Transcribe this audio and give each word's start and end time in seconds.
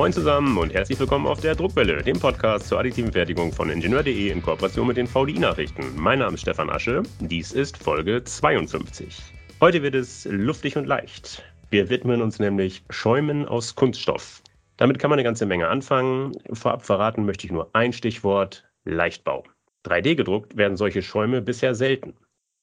Moin 0.00 0.14
zusammen 0.14 0.56
und 0.56 0.72
herzlich 0.72 0.98
willkommen 0.98 1.26
auf 1.26 1.42
der 1.42 1.54
Druckwelle, 1.54 2.02
dem 2.02 2.18
Podcast 2.18 2.68
zur 2.68 2.78
additiven 2.78 3.12
Fertigung 3.12 3.52
von 3.52 3.68
Ingenieur.de 3.68 4.30
in 4.30 4.40
Kooperation 4.40 4.86
mit 4.86 4.96
den 4.96 5.06
VDI-Nachrichten. 5.06 5.94
Mein 5.94 6.20
Name 6.20 6.36
ist 6.36 6.40
Stefan 6.40 6.70
Asche, 6.70 7.02
dies 7.18 7.52
ist 7.52 7.76
Folge 7.76 8.24
52. 8.24 9.20
Heute 9.60 9.82
wird 9.82 9.94
es 9.94 10.24
luftig 10.24 10.78
und 10.78 10.86
leicht. 10.86 11.44
Wir 11.68 11.90
widmen 11.90 12.22
uns 12.22 12.38
nämlich 12.38 12.82
Schäumen 12.88 13.46
aus 13.46 13.74
Kunststoff. 13.74 14.42
Damit 14.78 14.98
kann 14.98 15.10
man 15.10 15.18
eine 15.18 15.24
ganze 15.24 15.44
Menge 15.44 15.68
anfangen. 15.68 16.32
Vorab 16.50 16.82
verraten 16.82 17.26
möchte 17.26 17.44
ich 17.46 17.52
nur 17.52 17.68
ein 17.74 17.92
Stichwort, 17.92 18.66
Leichtbau. 18.84 19.44
3D 19.84 20.14
gedruckt 20.14 20.56
werden 20.56 20.78
solche 20.78 21.02
Schäume 21.02 21.42
bisher 21.42 21.74
selten. 21.74 22.14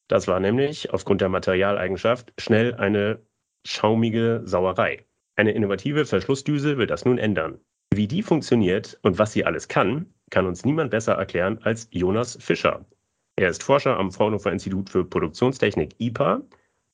Das 0.08 0.28
war 0.28 0.40
nämlich 0.40 0.92
aufgrund 0.92 1.22
der 1.22 1.30
Materialeigenschaft 1.30 2.34
schnell 2.40 2.74
eine 2.74 3.20
schaumige 3.64 4.42
Sauerei. 4.44 5.07
Eine 5.38 5.52
innovative 5.52 6.06
Verschlussdüse 6.06 6.80
will 6.80 6.88
das 6.88 7.06
nun 7.06 7.20
ändern. 7.20 7.60
Wie 7.94 8.08
die 8.08 8.24
funktioniert 8.24 8.98
und 9.04 9.20
was 9.20 9.34
sie 9.34 9.46
alles 9.46 9.68
kann, 9.68 10.12
kann 10.32 10.48
uns 10.48 10.66
niemand 10.66 10.90
besser 10.90 11.14
erklären 11.14 11.60
als 11.62 11.88
Jonas 11.92 12.38
Fischer. 12.42 12.84
Er 13.36 13.50
ist 13.50 13.62
Forscher 13.62 13.98
am 13.98 14.12
Fraunhofer 14.12 14.52
Institut 14.52 14.90
für 14.90 15.06
Produktionstechnik 15.06 15.94
IPA 16.00 16.42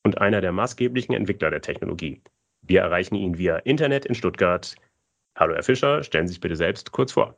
und 0.03 0.17
einer 0.19 0.41
der 0.41 0.51
maßgeblichen 0.51 1.15
Entwickler 1.15 1.51
der 1.51 1.61
Technologie. 1.61 2.21
Wir 2.61 2.81
erreichen 2.81 3.15
ihn 3.15 3.37
via 3.37 3.57
Internet 3.59 4.05
in 4.05 4.13
Stuttgart. 4.13 4.75
Hallo 5.37 5.55
Herr 5.55 5.63
Fischer, 5.63 6.03
stellen 6.03 6.27
Sie 6.27 6.33
sich 6.33 6.41
bitte 6.41 6.57
selbst 6.57 6.91
kurz 6.91 7.13
vor. 7.13 7.37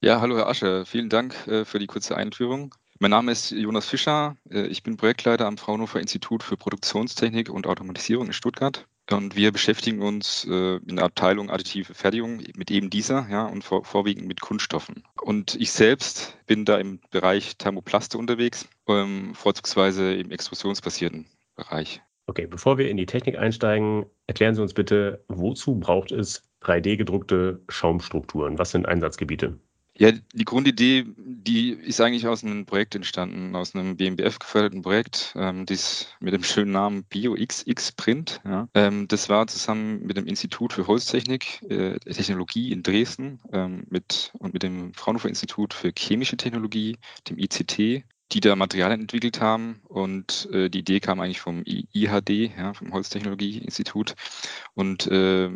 Ja, 0.00 0.22
hallo 0.22 0.38
Herr 0.38 0.48
Asche, 0.48 0.86
vielen 0.86 1.10
Dank 1.10 1.46
äh, 1.46 1.66
für 1.66 1.78
die 1.78 1.86
kurze 1.86 2.16
Einführung. 2.16 2.74
Mein 3.00 3.10
Name 3.10 3.32
ist 3.32 3.50
Jonas 3.50 3.86
Fischer. 3.86 4.34
Äh, 4.48 4.66
ich 4.68 4.82
bin 4.82 4.96
Projektleiter 4.96 5.46
am 5.46 5.58
Fraunhofer 5.58 6.00
Institut 6.00 6.42
für 6.42 6.56
Produktionstechnik 6.56 7.50
und 7.50 7.66
Automatisierung 7.66 8.28
in 8.28 8.32
Stuttgart. 8.32 8.88
Und 9.10 9.36
wir 9.36 9.52
beschäftigen 9.52 10.02
uns 10.02 10.46
äh, 10.48 10.76
in 10.76 10.96
der 10.96 11.04
Abteilung 11.06 11.50
additive 11.50 11.94
Fertigung 11.94 12.42
mit 12.56 12.70
eben 12.70 12.90
dieser, 12.90 13.26
ja, 13.30 13.46
und 13.46 13.64
vor, 13.64 13.84
vorwiegend 13.84 14.28
mit 14.28 14.40
Kunststoffen. 14.40 15.02
Und 15.22 15.54
ich 15.54 15.72
selbst 15.72 16.36
bin 16.46 16.64
da 16.64 16.78
im 16.78 17.00
Bereich 17.10 17.56
Thermoplaste 17.56 18.18
unterwegs, 18.18 18.68
ähm, 18.86 19.34
vorzugsweise 19.34 20.14
im 20.14 20.30
extrusionsbasierten 20.30 21.26
Bereich. 21.56 22.02
Okay, 22.26 22.46
bevor 22.46 22.76
wir 22.76 22.90
in 22.90 22.98
die 22.98 23.06
Technik 23.06 23.38
einsteigen, 23.38 24.04
erklären 24.26 24.54
Sie 24.54 24.60
uns 24.60 24.74
bitte, 24.74 25.24
wozu 25.28 25.76
braucht 25.76 26.12
es 26.12 26.42
3D 26.62 26.98
gedruckte 26.98 27.62
Schaumstrukturen? 27.70 28.58
Was 28.58 28.72
sind 28.72 28.86
Einsatzgebiete? 28.86 29.58
Ja, 29.98 30.12
die 30.12 30.44
Grundidee, 30.44 31.06
die 31.16 31.70
ist 31.70 32.00
eigentlich 32.00 32.28
aus 32.28 32.44
einem 32.44 32.66
Projekt 32.66 32.94
entstanden, 32.94 33.56
aus 33.56 33.74
einem 33.74 33.96
BMBF 33.96 34.38
geförderten 34.38 34.82
Projekt, 34.82 35.34
ähm, 35.36 35.66
das 35.66 36.06
mit 36.20 36.32
dem 36.32 36.44
schönen 36.44 36.70
Namen 36.70 37.02
BioXX 37.02 37.92
Print. 37.92 38.40
Ja. 38.44 38.68
Ähm, 38.74 39.08
das 39.08 39.28
war 39.28 39.48
zusammen 39.48 40.06
mit 40.06 40.16
dem 40.16 40.28
Institut 40.28 40.72
für 40.72 40.86
Holztechnik, 40.86 41.62
äh, 41.68 41.98
Technologie 41.98 42.70
in 42.70 42.84
Dresden 42.84 43.40
ähm, 43.52 43.86
mit, 43.90 44.30
und 44.38 44.54
mit 44.54 44.62
dem 44.62 44.94
Fraunhofer 44.94 45.28
Institut 45.28 45.74
für 45.74 45.92
chemische 45.96 46.36
Technologie, 46.36 46.96
dem 47.28 47.36
ICT, 47.36 48.04
die 48.32 48.40
da 48.40 48.54
Materialien 48.54 49.00
entwickelt 49.00 49.40
haben. 49.40 49.80
Und 49.88 50.48
äh, 50.52 50.68
die 50.68 50.80
Idee 50.80 51.00
kam 51.00 51.18
eigentlich 51.18 51.40
vom 51.40 51.64
IHD, 51.66 52.52
ja, 52.56 52.72
vom 52.72 52.92
Holztechnologie-Institut. 52.92 54.14
Und 54.74 55.08
äh, 55.08 55.50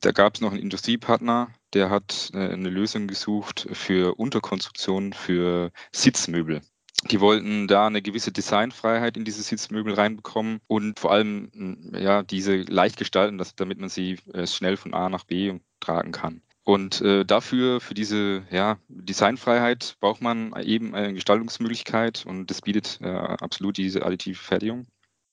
da 0.00 0.12
gab 0.12 0.34
es 0.34 0.40
noch 0.40 0.52
einen 0.52 0.62
Industriepartner, 0.62 1.48
der 1.74 1.90
hat 1.90 2.30
äh, 2.34 2.38
eine 2.38 2.70
Lösung 2.70 3.06
gesucht 3.06 3.68
für 3.72 4.18
Unterkonstruktionen 4.18 5.12
für 5.12 5.70
Sitzmöbel. 5.92 6.62
Die 7.10 7.20
wollten 7.20 7.68
da 7.68 7.86
eine 7.86 8.02
gewisse 8.02 8.32
Designfreiheit 8.32 9.16
in 9.16 9.24
diese 9.24 9.42
Sitzmöbel 9.42 9.94
reinbekommen 9.94 10.60
und 10.66 10.98
vor 10.98 11.12
allem 11.12 11.92
ja, 11.92 12.22
diese 12.22 12.62
leicht 12.62 12.96
gestalten, 12.96 13.38
dass, 13.38 13.54
damit 13.54 13.78
man 13.78 13.88
sie 13.88 14.18
äh, 14.32 14.46
schnell 14.46 14.76
von 14.76 14.94
A 14.94 15.08
nach 15.08 15.24
B 15.24 15.58
tragen 15.80 16.12
kann. 16.12 16.42
Und 16.64 17.00
äh, 17.02 17.24
dafür, 17.24 17.80
für 17.80 17.94
diese 17.94 18.42
ja, 18.50 18.78
Designfreiheit, 18.88 19.98
braucht 20.00 20.20
man 20.20 20.52
eben 20.62 20.96
eine 20.96 21.14
Gestaltungsmöglichkeit 21.14 22.26
und 22.26 22.50
das 22.50 22.62
bietet 22.62 22.98
äh, 23.02 23.08
absolut 23.08 23.76
diese 23.76 24.04
additive 24.04 24.42
Fertigung. 24.42 24.86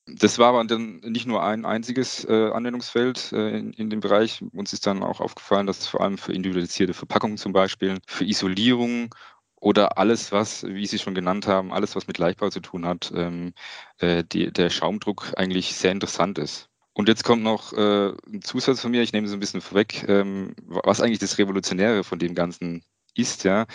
Das 0.05 0.37
war 0.37 0.49
aber 0.49 0.63
dann 0.65 0.99
nicht 0.99 1.25
nur 1.27 1.43
ein 1.43 1.65
einziges 1.65 2.25
äh, 2.25 2.51
Anwendungsfeld 2.51 3.31
äh, 3.31 3.57
in, 3.57 3.71
in, 3.73 3.89
dem 3.89 4.01
Bereich. 4.01 4.43
Uns 4.53 4.73
ist 4.73 4.85
dann 4.85 5.01
auch 5.01 5.21
aufgefallen, 5.21 5.65
dass 5.65 5.87
vor 5.87 6.01
allem 6.01 6.17
für 6.17 6.33
individualisierte 6.33 6.93
Verpackungen 6.93 7.37
zum 7.37 7.53
Beispiel, 7.53 7.99
für 8.05 8.25
Isolierung 8.25 9.15
oder 9.55 9.97
alles, 9.97 10.33
was, 10.33 10.63
wie 10.65 10.85
Sie 10.87 10.99
schon 10.99 11.15
genannt 11.15 11.47
haben, 11.47 11.71
alles, 11.71 11.95
was 11.95 12.07
mit 12.07 12.17
Leichtbau 12.17 12.49
zu 12.49 12.59
tun 12.59 12.85
hat, 12.85 13.13
ähm, 13.15 13.53
äh, 13.99 14.25
die, 14.25 14.51
der 14.51 14.69
Schaumdruck 14.69 15.33
eigentlich 15.37 15.73
sehr 15.75 15.93
interessant 15.93 16.37
ist. 16.37 16.69
Und 16.93 17.07
jetzt 17.07 17.23
kommt 17.23 17.43
noch 17.43 17.71
äh, 17.73 18.09
ein 18.27 18.41
Zusatz 18.41 18.81
von 18.81 18.91
mir, 18.91 19.01
ich 19.03 19.13
nehme 19.13 19.25
es 19.25 19.33
ein 19.33 19.39
bisschen 19.39 19.61
vorweg, 19.61 20.05
ähm, 20.09 20.53
was 20.65 21.01
eigentlich 21.01 21.19
das 21.19 21.37
Revolutionäre 21.37 22.03
von 22.03 22.19
dem 22.19 22.35
Ganzen 22.35 22.83
ist, 23.15 23.45
ja. 23.45 23.65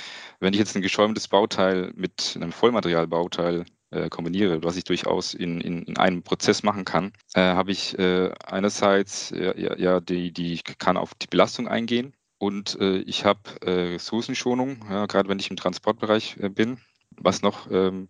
Wenn 0.41 0.53
ich 0.53 0.59
jetzt 0.59 0.77
ein 0.77 0.83
geschäumtes 0.83 1.29
Bauteil 1.29 1.93
mit 1.97 2.35
einem 2.37 2.53
Vollmaterialbauteil 2.53 3.65
äh, 3.91 4.09
kombiniere, 4.09 4.63
was 4.63 4.77
ich 4.77 4.85
durchaus 4.85 5.35
in, 5.35 5.61
in, 5.61 5.83
in 5.83 5.97
einem 5.97 6.23
Prozess 6.23 6.63
machen 6.63 6.85
kann, 6.85 7.13
äh, 7.35 7.41
habe 7.41 7.73
ich 7.73 7.99
äh, 7.99 8.31
einerseits 8.45 9.31
ja, 9.31 9.55
ja, 9.77 10.01
die, 10.01 10.33
die 10.33 10.61
kann 10.63 10.97
auf 10.97 11.15
die 11.15 11.27
Belastung 11.27 11.69
eingehen 11.69 12.15
und 12.39 12.79
äh, 12.81 12.99
ich 12.99 13.25
habe 13.25 13.41
äh, 13.63 13.95
Ressourcenschonung, 13.95 14.85
ja, 14.89 15.07
gerade 15.07 15.29
wenn 15.29 15.39
ich 15.39 15.51
im 15.51 15.57
Transportbereich 15.57 16.37
äh, 16.41 16.49
bin. 16.49 16.79
Was 17.21 17.43
noch 17.43 17.69
ähm, 17.73 18.09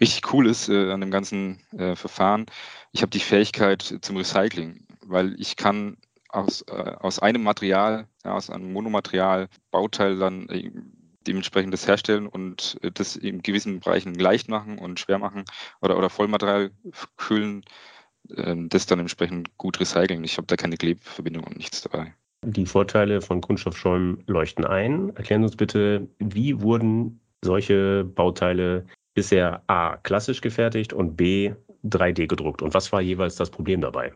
richtig 0.00 0.34
cool 0.34 0.46
ist 0.46 0.68
an 0.68 1.00
dem 1.00 1.10
ganzen 1.10 1.62
Verfahren, 1.94 2.44
ich 2.92 3.00
habe 3.00 3.08
die 3.08 3.20
Fähigkeit 3.20 3.80
zum 4.02 4.18
Recycling, 4.18 4.86
weil 5.00 5.34
ich 5.40 5.56
kann 5.56 5.96
aus, 6.28 6.68
aus 6.68 7.20
einem 7.20 7.42
Material, 7.42 8.06
ja, 8.22 8.34
aus 8.34 8.50
einem 8.50 8.70
Monomaterial 8.70 9.48
Bauteil 9.70 10.18
dann 10.18 10.46
dementsprechend 11.26 11.72
das 11.72 11.86
herstellen 11.86 12.26
und 12.26 12.78
äh, 12.82 12.90
das 12.90 13.16
in 13.16 13.42
gewissen 13.42 13.80
Bereichen 13.80 14.14
leicht 14.14 14.48
machen 14.48 14.78
und 14.78 15.00
schwer 15.00 15.18
machen 15.18 15.44
oder, 15.80 15.96
oder 15.98 16.10
Vollmaterial 16.10 16.70
füllen, 17.16 17.64
ähm, 18.36 18.68
das 18.68 18.86
dann 18.86 19.00
entsprechend 19.00 19.56
gut 19.58 19.80
recyceln. 19.80 20.24
Ich 20.24 20.36
habe 20.36 20.46
da 20.46 20.56
keine 20.56 20.76
Klebverbindung 20.76 21.44
und 21.44 21.56
nichts 21.56 21.82
dabei. 21.82 22.14
Die 22.44 22.66
Vorteile 22.66 23.20
von 23.20 23.40
Kunststoffschäumen 23.40 24.24
leuchten 24.26 24.64
ein. 24.64 25.14
Erklären 25.16 25.42
Sie 25.42 25.46
uns 25.46 25.56
bitte, 25.56 26.08
wie 26.18 26.60
wurden 26.60 27.20
solche 27.42 28.04
Bauteile 28.04 28.86
bisher 29.14 29.62
A 29.66 29.98
klassisch 29.98 30.40
gefertigt 30.40 30.92
und 30.92 31.16
B 31.16 31.52
3D 31.84 32.26
gedruckt? 32.26 32.62
Und 32.62 32.72
was 32.72 32.92
war 32.92 33.02
jeweils 33.02 33.36
das 33.36 33.50
Problem 33.50 33.82
dabei? 33.82 34.14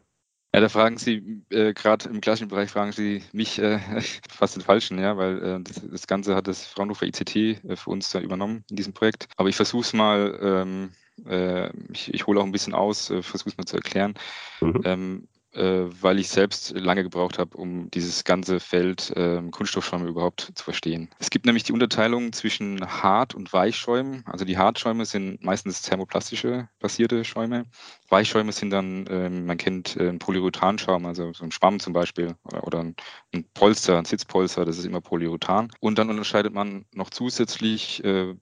Ja, 0.55 0.61
da 0.61 0.69
fragen 0.69 0.99
Sie, 0.99 1.43
äh, 1.51 1.73
gerade 1.73 2.09
im 2.09 2.21
klassischen 2.21 2.47
Bereich 2.47 2.71
fragen 2.71 2.93
Sie 2.93 3.25
mich 3.33 3.59
äh, 3.59 3.81
fast 4.31 4.55
den 4.55 4.63
Falschen, 4.63 5.01
ja, 5.01 5.17
weil 5.17 5.43
äh, 5.43 5.61
das, 5.61 5.83
das, 5.91 6.07
Ganze 6.07 6.37
hat 6.37 6.47
das 6.47 6.65
Fraunhofer 6.65 7.07
ICT 7.07 7.37
äh, 7.37 7.75
für 7.75 7.91
uns 7.91 8.11
da 8.11 8.21
übernommen 8.21 8.63
in 8.71 8.77
diesem 8.77 8.93
Projekt. 8.93 9.27
Aber 9.37 9.49
ich 9.49 9.57
versuche 9.57 9.83
es 9.83 9.93
mal, 9.93 10.39
ähm, 10.41 10.91
äh, 11.27 11.71
ich, 11.93 12.15
ich 12.15 12.29
hole 12.29 12.39
auch 12.39 12.45
ein 12.45 12.53
bisschen 12.53 12.73
aus, 12.73 13.11
äh, 13.11 13.21
versuche 13.21 13.49
es 13.49 13.57
mal 13.57 13.65
zu 13.65 13.75
erklären. 13.75 14.15
Mhm. 14.61 14.81
Ähm, 14.85 15.29
äh, 15.55 15.87
weil 16.03 16.19
ich 16.19 16.29
selbst 16.31 16.73
lange 16.77 17.05
gebraucht 17.05 17.39
habe, 17.39 17.57
um 17.57 17.91
dieses 17.91 18.25
ganze 18.25 18.59
Feld 18.59 19.11
äh, 19.17 19.41
Kunststoffschäume 19.51 20.09
überhaupt 20.09 20.53
zu 20.55 20.65
verstehen. 20.65 21.09
Es 21.19 21.31
gibt 21.31 21.47
nämlich 21.47 21.63
die 21.63 21.73
Unterteilung 21.73 22.33
zwischen 22.33 22.81
Hart- 22.85 23.35
und 23.35 23.53
Weichschäumen. 23.53 24.25
Also 24.27 24.45
die 24.45 24.59
Hartschäume 24.59 25.05
sind 25.05 25.43
meistens 25.45 25.83
thermoplastische 25.83 26.69
basierte 26.81 27.25
Schäume. 27.25 27.67
Weichschäume 28.15 28.53
sind 28.53 28.71
dann, 28.71 29.07
äh, 29.07 29.29
man 29.29 29.57
kennt 29.57 29.97
äh, 29.97 30.09
einen 30.09 30.19
Polyurethanschaum, 30.19 31.07
also 31.07 31.33
so 31.33 31.45
ein 31.45 31.53
Schwamm 31.53 31.79
zum 31.79 31.93
Beispiel 31.93 32.35
oder, 32.45 32.67
oder 32.67 32.81
ein, 32.81 32.97
ein, 33.33 33.45
Polster, 33.55 33.99
ein 33.99 34.05
Sitzpolster, 34.05 34.65
das 34.65 34.79
ist 34.79 34.85
immer 34.85 35.01
Polyurethan. 35.01 35.71
Und 35.81 35.99
dann 35.99 36.11
unterscheidet 36.11 36.53
man 36.53 36.85
noch 36.93 37.11
zusätzlich 37.11 38.03
äh, 38.03 38.35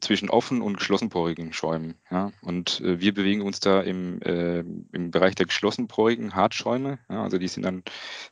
zwischen 0.00 0.30
offen 0.30 0.62
und 0.62 0.76
geschlossenporigen 0.76 1.52
Schäumen. 1.52 1.94
Ja? 2.10 2.32
Und 2.42 2.80
äh, 2.80 3.00
wir 3.00 3.14
bewegen 3.14 3.42
uns 3.42 3.58
da 3.60 3.80
im, 3.80 4.20
im 4.22 5.10
Bereich 5.10 5.34
der 5.34 5.46
geschlossenporigen 5.46 6.34
Hart 6.34 6.52
Drahtschäume. 6.52 6.98
Ja, 7.08 7.22
also 7.22 7.38
die 7.38 7.48
sind 7.48 7.64
dann 7.64 7.82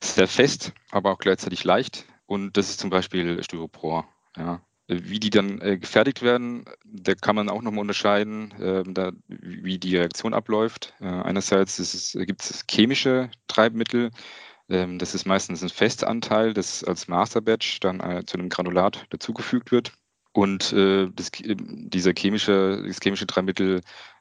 sehr 0.03 0.29
fest, 0.29 0.73
aber 0.91 1.13
auch 1.13 1.19
gleichzeitig 1.19 1.65
leicht. 1.65 2.05
Und 2.27 2.57
das 2.57 2.71
ist 2.71 2.81
zum 2.81 2.91
Beispiel 2.91 3.43
Styropor. 3.43 4.07
Ja. 4.37 4.61
Wie 4.93 5.21
die 5.21 5.31
dann 5.31 5.61
äh, 5.61 5.79
gefertigt 5.79 6.21
werden, 6.23 6.65
da 6.85 7.15
kann 7.15 7.37
man 7.37 7.49
auch 7.49 7.63
nochmal 7.63 7.83
unterscheiden, 7.83 8.51
äh, 8.61 8.83
da, 8.87 9.13
wie 9.29 9.79
die 9.79 9.97
Reaktion 9.97 10.35
abläuft. 10.35 10.95
Äh, 11.01 11.05
einerseits 11.05 11.77
gibt 12.15 12.43
es 12.43 12.65
chemische 12.69 13.31
Treibmittel, 13.47 14.11
ähm, 14.71 14.99
das 14.99 15.15
ist 15.15 15.27
meistens 15.27 15.63
ein 15.63 15.69
Festanteil, 15.69 16.55
das 16.55 16.85
als 16.85 17.09
Masterbatch 17.09 17.81
dann 17.81 18.01
äh, 18.01 18.25
zu 18.25 18.39
einem 18.39 18.49
Granulat 18.49 19.07
dazugefügt 19.11 19.73
wird. 19.73 19.93
Und 20.33 20.73
äh, 20.73 21.09
das, 21.13 21.33
dieser 21.35 22.13
chemische, 22.17 22.85
das 22.87 23.01
chemische 23.03 23.27
Treibmittel 23.27 23.81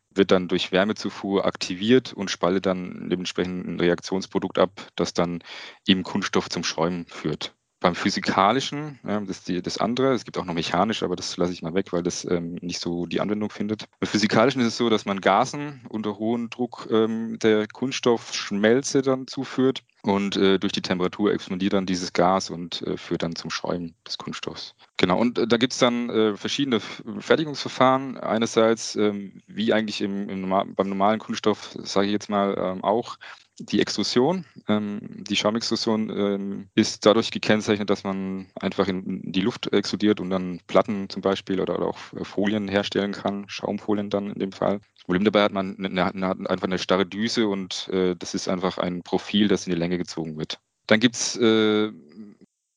wird 0.10 0.32
dann 0.32 0.48
durch 0.48 0.72
Wärmezufuhr 0.72 1.46
aktiviert 1.46 2.14
und 2.14 2.32
spaltet 2.32 2.66
dann 2.66 3.10
dementsprechend 3.10 3.68
ein 3.68 3.80
Reaktionsprodukt 3.80 4.58
ab, 4.58 4.88
das 4.96 5.14
dann 5.14 5.44
eben 5.88 6.04
Kunststoff 6.04 6.50
zum 6.50 6.64
Schäumen 6.64 7.06
führt. 7.08 7.56
Beim 7.80 7.96
Physikalischen, 7.96 9.00
ja, 9.08 9.20
das 9.22 9.38
ist 9.38 9.48
die, 9.48 9.62
das 9.62 9.78
andere, 9.78 10.14
es 10.14 10.26
gibt 10.26 10.38
auch 10.38 10.46
noch 10.46 10.54
mechanisch, 10.54 11.04
aber 11.04 11.16
das 11.16 11.38
lasse 11.38 11.54
ich 11.54 11.62
mal 11.62 11.74
weg, 11.74 11.94
weil 11.94 12.04
das 12.04 12.26
ähm, 12.26 12.58
nicht 12.62 12.80
so 12.80 13.06
die 13.06 13.22
Anwendung 13.22 13.50
findet. 13.50 13.86
Beim 14.00 14.08
Physikalischen 14.10 14.62
ist 14.62 14.68
es 14.68 14.78
so, 14.78 14.90
dass 14.90 15.06
man 15.06 15.22
Gasen 15.22 15.82
unter 15.90 16.18
hohem 16.18 16.50
Druck 16.50 16.88
ähm, 16.92 17.40
der 17.40 17.68
Kunststoffschmelze 17.68 19.02
dann 19.02 19.28
zuführt 19.28 19.84
und 20.02 20.38
äh, 20.38 20.60
durch 20.60 20.74
die 20.74 20.82
Temperatur 20.82 21.34
explodiert 21.34 21.74
dann 21.74 21.86
dieses 21.86 22.14
Gas 22.14 22.50
und 22.50 22.82
äh, 22.84 22.98
führt 22.98 23.24
dann 23.24 23.36
zum 23.36 23.50
Schäumen 23.50 23.96
des 24.06 24.18
Kunststoffs. 24.18 24.76
Genau, 24.98 25.18
und 25.18 25.38
äh, 25.38 25.48
da 25.48 25.58
gibt 25.58 25.74
es 25.74 25.80
dann 25.80 26.10
äh, 26.10 26.36
verschiedene 26.36 26.80
Fertigungsverfahren. 26.80 28.18
Einerseits, 28.18 28.96
ähm, 28.96 29.42
wie 29.48 29.74
eigentlich 29.74 30.02
im, 30.02 30.30
im, 30.30 30.50
beim 30.50 30.90
normalen 30.90 31.20
Kunststoff, 31.20 31.78
sage 31.84 32.08
ich 32.08 32.14
jetzt 32.14 32.30
mal 32.30 32.56
ähm, 32.58 32.84
auch, 32.84 33.18
die 33.60 33.82
Extrusion, 33.82 34.46
ähm, 34.68 35.00
die 35.02 35.36
Schaumextrusion 35.36 36.10
ähm, 36.10 36.70
ist 36.76 37.06
dadurch 37.06 37.32
gekennzeichnet, 37.32 37.90
dass 37.90 38.04
man 38.04 38.48
einfach 38.60 38.88
in 38.88 39.32
die 39.32 39.42
Luft 39.42 39.72
extrudiert 39.74 40.20
und 40.20 40.30
dann 40.30 40.60
Platten 40.68 41.10
zum 41.10 41.22
Beispiel 41.22 41.60
oder, 41.60 41.78
oder 41.78 41.88
auch 41.88 41.98
Folien 41.98 42.68
herstellen 42.68 43.12
kann, 43.12 43.46
Schaumfolien 43.48 44.10
dann 44.10 44.32
in 44.32 44.40
dem 44.40 44.52
Fall. 44.52 44.80
Das 44.96 45.04
Problem 45.04 45.26
dabei 45.26 45.44
hat 45.44 45.52
man 45.52 45.78
eine, 45.78 46.06
eine, 46.06 46.50
einfach 46.50 46.68
eine 46.68 46.80
starre 46.80 47.06
Düse 47.06 47.48
und 47.48 47.90
äh, 47.90 48.16
das 48.16 48.34
ist 48.34 48.48
einfach 48.48 48.78
ein 48.78 49.04
Profil, 49.04 49.48
das 49.48 49.68
in 49.68 49.74
die 49.74 49.80
Länge 49.80 49.98
gezogen 49.98 50.38
wird. 50.38 50.60
Dann 50.88 51.00
gibt 51.00 51.16
es 51.16 51.36
äh, 51.38 51.92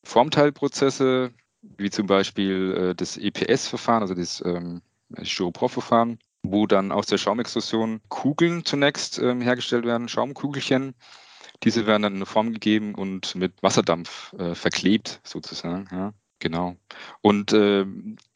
Formteilprozesse, 0.05 1.33
wie 1.63 1.91
zum 1.91 2.07
Beispiel 2.07 2.75
äh, 2.91 2.95
das 2.95 3.17
EPS-Verfahren, 3.17 4.03
also 4.03 4.15
das 4.15 4.43
ähm, 4.45 4.83
Styropor-Verfahren 5.23 6.19
wo 6.43 6.67
dann 6.67 6.93
aus 6.93 7.07
der 7.07 7.19
Schaumextrusion 7.19 8.01
Kugeln 8.09 8.65
zunächst 8.65 9.19
ähm, 9.19 9.41
hergestellt 9.41 9.85
werden, 9.85 10.09
Schaumkugelchen. 10.09 10.95
Diese 11.63 11.87
werden 11.87 12.03
dann 12.03 12.13
in 12.15 12.19
eine 12.19 12.27
Form 12.27 12.53
gegeben 12.53 12.95
und 12.95 13.35
mit 13.35 13.63
Wasserdampf 13.63 14.33
äh, 14.35 14.55
verklebt 14.55 15.21
sozusagen. 15.23 15.89
Ja, 15.93 16.13
genau. 16.41 16.77
Und 17.21 17.53
äh, 17.53 17.87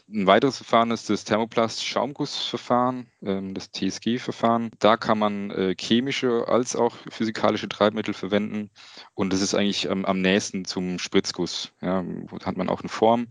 ein 0.08 0.26
weiteres 0.26 0.58
Verfahren 0.58 0.92
ist 0.92 1.10
das 1.10 1.24
Thermoplast-Schaumgussverfahren, 1.24 3.10
ähm, 3.22 3.54
das 3.54 3.72
TSG-Verfahren. 3.72 4.70
Da 4.78 4.96
kann 4.96 5.18
man 5.18 5.50
äh, 5.50 5.74
chemische 5.78 6.46
als 6.46 6.76
auch 6.76 6.96
physikalische 7.08 7.68
Treibmittel 7.68 8.14
verwenden 8.14 8.70
und 9.14 9.32
das 9.32 9.40
ist 9.40 9.54
eigentlich 9.54 9.90
am, 9.90 10.20
nächsten 10.20 10.64
zum 10.64 10.98
Spritzguss. 10.98 11.72
Ja, 11.80 12.02
da 12.02 12.46
hat 12.46 12.56
man 12.56 12.68
auch 12.68 12.80
eine 12.80 12.88
Form. 12.88 13.26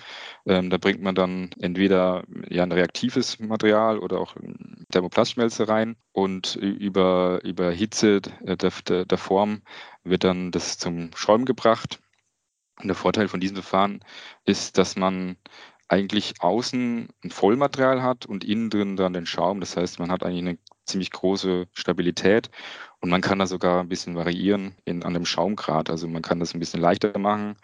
Ähm, 0.46 0.70
da 0.70 0.78
bringt 0.78 1.02
man 1.02 1.16
dann 1.16 1.52
entweder 1.60 2.24
ein 2.50 2.72
reaktives 2.72 3.40
Material 3.40 4.00
oder 4.00 4.20
auch 4.20 4.36
Thermoplastschmelze 4.92 5.68
rein 5.68 5.96
und 6.12 6.56
über, 6.56 7.40
über 7.44 7.72
Hitze 7.72 8.22
der, 8.22 8.58
der, 8.58 9.06
der 9.06 9.18
Form 9.18 9.62
wird 10.04 10.24
dann 10.24 10.52
das 10.52 10.78
zum 10.78 11.12
Schäumen 11.16 11.46
gebracht. 11.46 12.00
Und 12.82 12.88
der 12.88 12.96
Vorteil 12.96 13.30
von 13.30 13.40
diesem 13.40 13.56
Verfahren 13.56 14.04
ist, 14.44 14.78
dass 14.78 14.98
man 14.98 15.38
eigentlich 15.88 16.34
außen 16.40 17.08
ein 17.24 17.32
Vollmaterial 17.32 18.02
hat 18.02 18.26
und 18.26 18.44
innen 18.44 18.70
drin 18.70 18.96
dann 18.96 19.14
den 19.14 19.26
Schaum. 19.26 19.60
Das 19.60 19.78
heißt, 19.78 20.00
man 20.00 20.12
hat 20.12 20.24
eigentlich 20.24 20.42
eine 20.42 20.58
ziemlich 20.86 21.12
große 21.12 21.68
Stabilität 21.74 22.50
und 23.02 23.10
man 23.10 23.22
kann 23.22 23.40
da 23.40 23.46
sogar 23.46 23.82
ein 23.82 23.90
bisschen 23.90 24.16
variieren 24.16 24.76
in, 24.86 25.04
an 25.04 25.14
dem 25.14 25.26
Schaumgrad. 25.26 25.90
Also 25.90 26.08
man 26.08 26.22
kann 26.22 26.40
das 26.40 26.54
ein 26.54 26.60
bisschen 26.60 26.82
leichter 26.82 27.18
machen, 27.20 27.56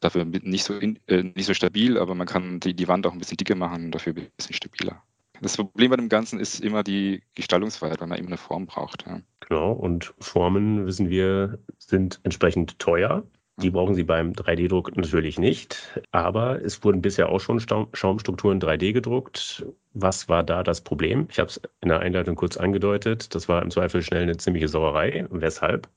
dafür 0.00 0.24
nicht 0.24 0.64
so, 0.64 0.74
in, 0.74 0.98
äh, 1.06 1.22
nicht 1.22 1.46
so 1.46 1.54
stabil, 1.54 1.98
aber 1.98 2.14
man 2.14 2.26
kann 2.26 2.60
die, 2.60 2.74
die 2.74 2.88
Wand 2.88 3.06
auch 3.06 3.12
ein 3.12 3.18
bisschen 3.18 3.36
dicker 3.36 3.54
machen 3.54 3.86
und 3.86 3.94
dafür 3.94 4.14
ein 4.14 4.30
bisschen 4.36 4.54
stabiler. 4.54 5.02
Das 5.42 5.56
Problem 5.56 5.90
bei 5.90 5.96
dem 5.96 6.08
Ganzen 6.08 6.38
ist 6.38 6.60
immer 6.60 6.82
die 6.82 7.22
Gestaltungsfreiheit, 7.34 8.00
weil 8.00 8.08
man 8.08 8.18
eben 8.18 8.26
eine 8.26 8.36
Form 8.36 8.66
braucht. 8.66 9.06
Ja. 9.06 9.20
Genau, 9.48 9.72
und 9.72 10.12
Formen, 10.18 10.86
wissen 10.86 11.08
wir, 11.08 11.58
sind 11.78 12.20
entsprechend 12.24 12.78
teuer. 12.78 13.24
Die 13.62 13.70
brauchen 13.70 13.94
Sie 13.94 14.04
beim 14.04 14.32
3D-Druck 14.32 14.96
natürlich 14.96 15.38
nicht, 15.38 16.00
aber 16.12 16.62
es 16.64 16.82
wurden 16.82 17.02
bisher 17.02 17.28
auch 17.28 17.40
schon 17.40 17.60
Schaumstrukturen 17.60 18.60
3D 18.60 18.92
gedruckt. 18.92 19.66
Was 19.92 20.28
war 20.28 20.42
da 20.42 20.62
das 20.62 20.80
Problem? 20.80 21.26
Ich 21.30 21.38
habe 21.38 21.50
es 21.50 21.60
in 21.80 21.90
der 21.90 22.00
Einleitung 22.00 22.36
kurz 22.36 22.56
angedeutet. 22.56 23.34
Das 23.34 23.48
war 23.48 23.62
im 23.62 23.70
Zweifel 23.70 24.02
schnell 24.02 24.22
eine 24.22 24.36
ziemliche 24.36 24.68
Sauerei. 24.68 25.26
Weshalb? 25.30 25.88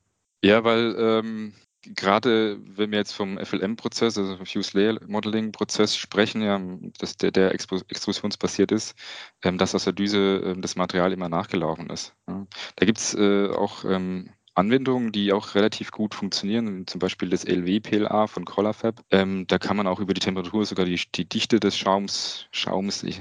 Ja, 0.44 0.64
weil 0.66 0.96
ähm, 0.98 1.54
gerade 1.96 2.58
wenn 2.76 2.92
wir 2.92 3.00
jetzt 3.00 3.14
vom 3.14 3.38
FLM-Prozess, 3.38 4.18
also 4.18 4.38
Fuse 4.44 4.78
Layer 4.78 5.00
Modeling-Prozess 5.08 5.96
sprechen, 5.96 6.42
ja, 6.42 6.60
dass 7.00 7.18
der, 7.18 7.32
der 7.32 7.54
extrusionsbasiert 7.54 8.72
ist, 8.72 8.96
ähm, 9.44 9.58
dass 9.58 9.76
aus 9.76 9.86
der 9.86 9.94
Düse 9.94 10.42
ähm, 10.44 10.62
das 10.62 10.76
Material 10.76 11.12
immer 11.14 11.30
nachgelaufen 11.30 11.90
ist. 11.90 12.14
Ja. 12.28 12.46
Da 12.76 12.86
gibt 12.86 13.00
es 13.00 13.14
äh, 13.14 13.48
auch 13.50 13.86
ähm, 13.86 14.30
Anwendungen, 14.56 15.12
die 15.12 15.34
auch 15.34 15.56
relativ 15.56 15.92
gut 15.92 16.14
funktionieren, 16.14 16.86
zum 16.86 17.00
Beispiel 17.00 17.30
das 17.30 17.44
LW-PLA 17.44 18.28
von 18.28 18.46
Colorfab. 18.46 19.04
Ähm, 19.10 19.46
da 19.48 19.58
kann 19.58 19.78
man 19.78 19.88
auch 19.88 20.00
über 20.00 20.14
die 20.14 20.22
Temperatur 20.22 20.66
sogar 20.66 20.86
die, 20.86 21.00
die 21.16 21.26
Dichte 21.26 21.60
des 21.60 21.78
Schaums, 21.78 22.48
Schaums, 22.52 23.04
ich, 23.04 23.20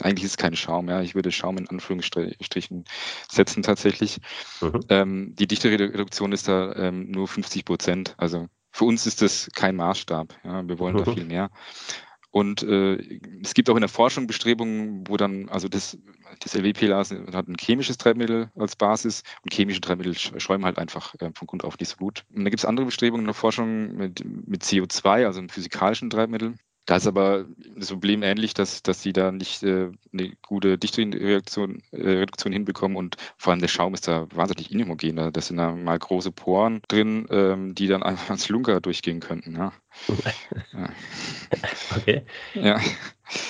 eigentlich 0.00 0.24
ist 0.24 0.32
es 0.32 0.36
kein 0.36 0.56
Schaum, 0.56 0.88
ja, 0.88 1.02
ich 1.02 1.14
würde 1.14 1.32
Schaum 1.32 1.58
in 1.58 1.68
Anführungsstrichen 1.68 2.84
setzen 3.28 3.62
tatsächlich. 3.62 4.20
Mhm. 4.62 4.80
Ähm, 4.88 5.34
die 5.38 5.46
Dichtereduktion 5.46 6.32
ist 6.32 6.48
da 6.48 6.74
ähm, 6.76 7.10
nur 7.10 7.28
50 7.28 7.64
Prozent. 7.64 8.14
Also 8.16 8.48
für 8.70 8.86
uns 8.86 9.06
ist 9.06 9.22
das 9.22 9.50
kein 9.54 9.76
Maßstab. 9.76 10.34
Ja, 10.44 10.66
wir 10.66 10.78
wollen 10.78 10.96
mhm. 10.96 11.04
da 11.04 11.12
viel 11.12 11.24
mehr. 11.24 11.50
Und 12.34 12.64
äh, 12.64 12.96
es 13.44 13.54
gibt 13.54 13.70
auch 13.70 13.76
in 13.76 13.82
der 13.82 13.88
Forschung 13.88 14.26
Bestrebungen, 14.26 15.06
wo 15.06 15.16
dann, 15.16 15.48
also 15.50 15.68
das, 15.68 15.96
das 16.40 16.56
LWPLA 16.56 17.04
hat 17.32 17.46
ein 17.46 17.54
chemisches 17.56 17.96
Treibmittel 17.96 18.50
als 18.58 18.74
Basis 18.74 19.22
und 19.44 19.54
chemische 19.54 19.80
Treibmittel 19.80 20.16
schäumen 20.16 20.64
halt 20.64 20.76
einfach 20.76 21.14
äh, 21.20 21.30
von 21.32 21.46
Grund 21.46 21.62
auf 21.62 21.78
nicht 21.78 21.90
so 21.90 21.96
gut. 21.96 22.24
Und 22.34 22.42
da 22.42 22.50
gibt 22.50 22.58
es 22.58 22.64
andere 22.64 22.86
Bestrebungen 22.86 23.22
in 23.22 23.28
der 23.28 23.34
Forschung 23.34 23.94
mit, 23.94 24.24
mit 24.48 24.64
CO2, 24.64 25.26
also 25.26 25.38
einem 25.38 25.48
physikalischen 25.48 26.10
Treibmittel. 26.10 26.54
Da 26.86 26.96
ist 26.96 27.06
aber 27.06 27.46
das 27.76 27.88
Problem 27.88 28.22
ähnlich, 28.22 28.52
dass, 28.52 28.82
dass 28.82 29.02
sie 29.02 29.14
da 29.14 29.32
nicht 29.32 29.62
äh, 29.62 29.90
eine 30.12 30.36
gute 30.42 30.76
Dichtreduktion 30.76 31.82
äh, 31.92 32.10
Reduktion 32.10 32.52
hinbekommen 32.52 32.96
und 32.96 33.16
vor 33.38 33.52
allem 33.52 33.60
der 33.60 33.68
Schaum 33.68 33.94
ist 33.94 34.06
da 34.06 34.26
wahnsinnig 34.34 34.70
inhomogen. 34.70 35.16
Da 35.16 35.40
sind 35.40 35.56
da 35.56 35.72
mal 35.72 35.98
große 35.98 36.30
Poren 36.30 36.82
drin, 36.88 37.26
ähm, 37.30 37.74
die 37.74 37.86
dann 37.86 38.02
einfach 38.04 38.30
als 38.30 38.48
Lunker 38.50 38.80
durchgehen 38.80 39.20
könnten. 39.20 39.56
Ja. 39.56 39.72
ja. 40.72 40.88
Okay. 41.96 42.22
Ja. 42.52 42.78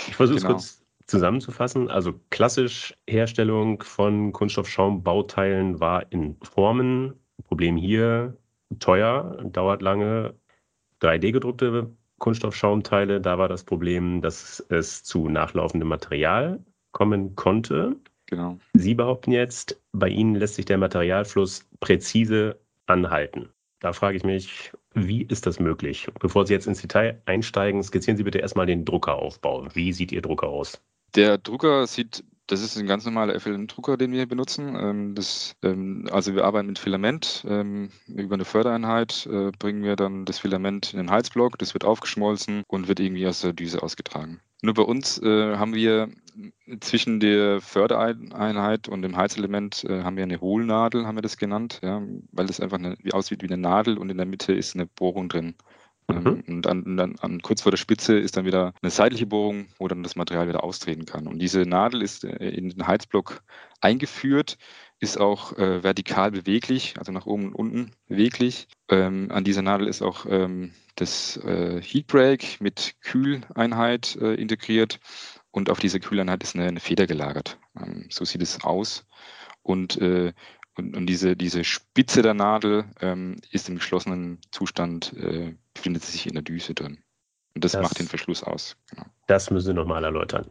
Ich 0.07 0.15
versuche 0.15 0.37
es 0.37 0.43
genau. 0.43 0.55
kurz 0.55 0.85
zusammenzufassen. 1.07 1.91
Also 1.91 2.21
klassisch 2.31 2.95
Herstellung 3.09 3.83
von 3.83 4.33
Kunststoffschaumbauteilen 4.33 5.81
war 5.81 6.11
in 6.13 6.37
Formen. 6.43 7.15
Problem 7.45 7.77
hier 7.77 8.37
teuer, 8.79 9.43
dauert 9.45 9.83
lange. 9.83 10.35
3D 11.01 11.33
gedruckte 11.33 11.91
Kunststoffschaumteile, 12.25 13.21
da 13.21 13.37
war 13.37 13.49
das 13.49 13.65
Problem, 13.65 14.23
dass 14.23 14.65
es 14.71 15.05
zu 15.05 15.29
nachlaufendem 15.29 15.89
Material 15.89 16.65
kommen 16.91 17.37
konnte. 17.37 17.97
Genau. 18.25 18.59
Sie 18.73 18.95
behaupten 18.95 19.31
jetzt, 19.31 19.79
bei 19.93 20.09
Ihnen 20.09 20.35
lässt 20.35 20.55
sich 20.55 20.65
der 20.65 20.79
Materialfluss 20.79 21.69
präzise 21.81 22.59
anhalten. 22.87 23.51
Da 23.79 23.93
frage 23.93 24.17
ich 24.17 24.25
mich, 24.25 24.73
wie 24.95 25.21
ist 25.25 25.45
das 25.45 25.61
möglich? 25.61 26.09
Bevor 26.19 26.47
Sie 26.47 26.55
jetzt 26.55 26.67
ins 26.67 26.81
Detail 26.81 27.21
einsteigen, 27.27 27.83
skizzieren 27.83 28.17
Sie 28.17 28.25
bitte 28.25 28.39
erstmal 28.39 28.65
den 28.65 28.87
Druckeraufbau. 28.87 29.69
Wie 29.75 29.93
sieht 29.93 30.11
Ihr 30.11 30.23
Drucker 30.23 30.49
aus? 30.49 30.83
Der 31.15 31.39
Drucker 31.39 31.87
sieht 31.87 32.25
das 32.47 32.61
ist 32.61 32.77
ein 32.77 32.87
ganz 32.87 33.05
normaler 33.05 33.39
FLN-Drucker, 33.41 33.97
den 33.97 34.13
wir 34.13 34.27
benutzen. 34.27 34.77
Ähm, 34.79 35.15
das, 35.15 35.57
ähm, 35.63 36.09
also 36.13 36.35
wir 36.35 36.45
arbeiten 36.45 36.69
mit 36.69 36.79
Filament. 36.79 37.45
Ähm, 37.49 37.89
über 38.07 38.35
eine 38.35 38.45
Fördereinheit 38.45 39.27
äh, 39.31 39.51
bringen 39.59 39.83
wir 39.83 39.97
dann 39.97 40.25
das 40.27 40.39
Filament 40.41 40.93
in 40.93 40.99
den 40.99 41.11
Heizblock. 41.11 41.59
Das 41.59 41.75
wird 41.75 41.85
aufgeschmolzen 41.85 42.63
und 42.69 42.89
wird 42.89 43.01
irgendwie 43.01 43.27
aus 43.27 43.41
der 43.41 43.55
Düse 43.55 43.83
ausgetragen. 43.83 44.41
Nur 44.63 44.75
bei 44.75 44.83
uns 44.83 45.21
äh, 45.23 45.57
haben 45.57 45.75
wir 45.75 46.09
zwischen 46.81 47.21
der 47.21 47.61
Fördereinheit 47.61 48.89
und 48.89 49.03
dem 49.03 49.17
Heizelement 49.17 49.85
äh, 49.85 50.03
haben 50.03 50.17
wir 50.17 50.25
eine 50.25 50.41
Hohlnadel, 50.41 51.07
haben 51.07 51.17
wir 51.17 51.23
das 51.23 51.37
genannt, 51.37 51.81
ja, 51.83 52.03
weil 52.33 52.47
das 52.47 52.61
einfach 52.61 52.79
eine, 52.79 52.97
aussieht 53.13 53.43
wie 53.43 53.47
eine 53.47 53.59
Nadel 53.59 53.99
und 53.99 54.11
in 54.11 54.17
der 54.17 54.27
Mitte 54.27 54.53
ist 54.53 54.75
eine 54.75 54.87
Bohrung 54.87 55.29
drin. 55.29 55.55
Mhm. 56.09 56.27
Ähm, 56.27 56.45
und 56.47 56.63
dann, 56.63 56.97
dann 56.97 57.17
an, 57.21 57.41
kurz 57.43 57.63
vor 57.63 57.73
der 57.73 57.79
Spitze 57.79 58.19
ist 58.19 58.37
dann 58.37 58.45
wieder 58.45 58.75
eine 58.83 58.91
seitliche 58.91 59.27
Bohrung, 59.27 59.67
wo 59.79 59.89
dann 59.89 60.03
das 60.03 60.17
Material 60.17 60.49
wieder 60.49 60.65
austreten 60.65 61.07
kann. 61.07 61.27
Und 61.27 61.39
diese 61.39 61.63
Nadel 61.63 62.03
ist 62.03 62.25
äh, 62.25 62.49
in 62.51 62.69
den 62.69 62.87
Heizblock 62.87 63.43
eingeführt, 63.81 64.59
ist 65.01 65.19
auch 65.19 65.57
äh, 65.59 65.83
vertikal 65.83 66.31
beweglich, 66.31 66.95
also 66.99 67.13
nach 67.13 67.27
oben 67.27 67.49
und 67.49 67.55
unten 67.55 67.91
beweglich. 68.09 68.69
Ähm, 68.89 69.31
an 69.31 69.45
dieser 69.45 69.63
Nadel 69.63 69.89
ist 69.89 70.03
auch 70.03 70.27
ähm, 70.29 70.73
das 70.97 71.37
äh, 71.39 71.81
Heatbreak 71.83 72.61
mit 72.61 72.95
Kühleinheit 73.01 74.17
äh, 74.21 74.35
integriert 74.35 75.01
und 75.51 75.71
auf 75.71 75.79
dieser 75.79 76.01
Kühleinheit 76.01 76.43
ist 76.43 76.55
eine, 76.55 76.67
eine 76.67 76.81
Feder 76.81 77.07
gelagert. 77.07 77.59
Ähm, 77.81 78.07
so 78.11 78.25
sieht 78.25 78.43
es 78.43 78.63
aus. 78.63 79.07
Und 79.63 79.97
äh, 79.99 80.33
und, 80.77 80.97
und 80.97 81.07
diese, 81.07 81.37
diese 81.37 81.65
Spitze 81.65 82.23
der 82.23 82.35
Nadel 82.35 82.85
ähm, 83.01 83.37
ist 83.51 83.69
im 83.69 83.77
geschlossenen 83.77 84.39
Zustand, 84.51 85.13
äh, 85.15 85.55
befindet 85.73 86.05
sich 86.05 86.27
in 86.27 86.35
der 86.35 86.43
Düse 86.43 86.75
drin. 86.75 86.99
Und 87.55 87.65
das, 87.65 87.73
das 87.73 87.83
macht 87.83 87.99
den 87.99 88.09
Verschluss 88.09 88.43
aus. 88.43 88.77
Genau. 88.91 89.05
Das 89.27 89.51
müssen 89.51 89.67
Sie 89.67 89.75
nochmal 89.75 90.05
erläutern. 90.05 90.47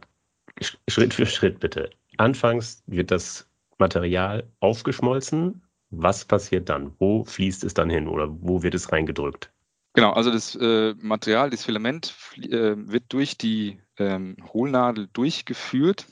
Schritt 0.88 1.14
für 1.14 1.26
Schritt 1.26 1.60
bitte. 1.60 1.90
Anfangs 2.16 2.82
wird 2.86 3.10
das 3.10 3.46
Material 3.78 4.48
aufgeschmolzen. 4.60 5.62
Was 5.90 6.24
passiert 6.24 6.68
dann? 6.68 6.94
Wo 6.98 7.24
fließt 7.24 7.64
es 7.64 7.74
dann 7.74 7.90
hin 7.90 8.08
oder 8.08 8.28
wo 8.40 8.62
wird 8.62 8.74
es 8.74 8.90
reingedrückt? 8.90 9.50
Genau, 9.92 10.12
also 10.12 10.30
das 10.30 10.56
äh, 10.56 10.94
Material, 10.98 11.50
das 11.50 11.64
Filament 11.64 12.14
äh, 12.36 12.74
wird 12.76 13.04
durch 13.12 13.38
die 13.38 13.78
ähm, 13.98 14.36
Hohlnadel 14.52 15.08
durchgeführt 15.12 16.06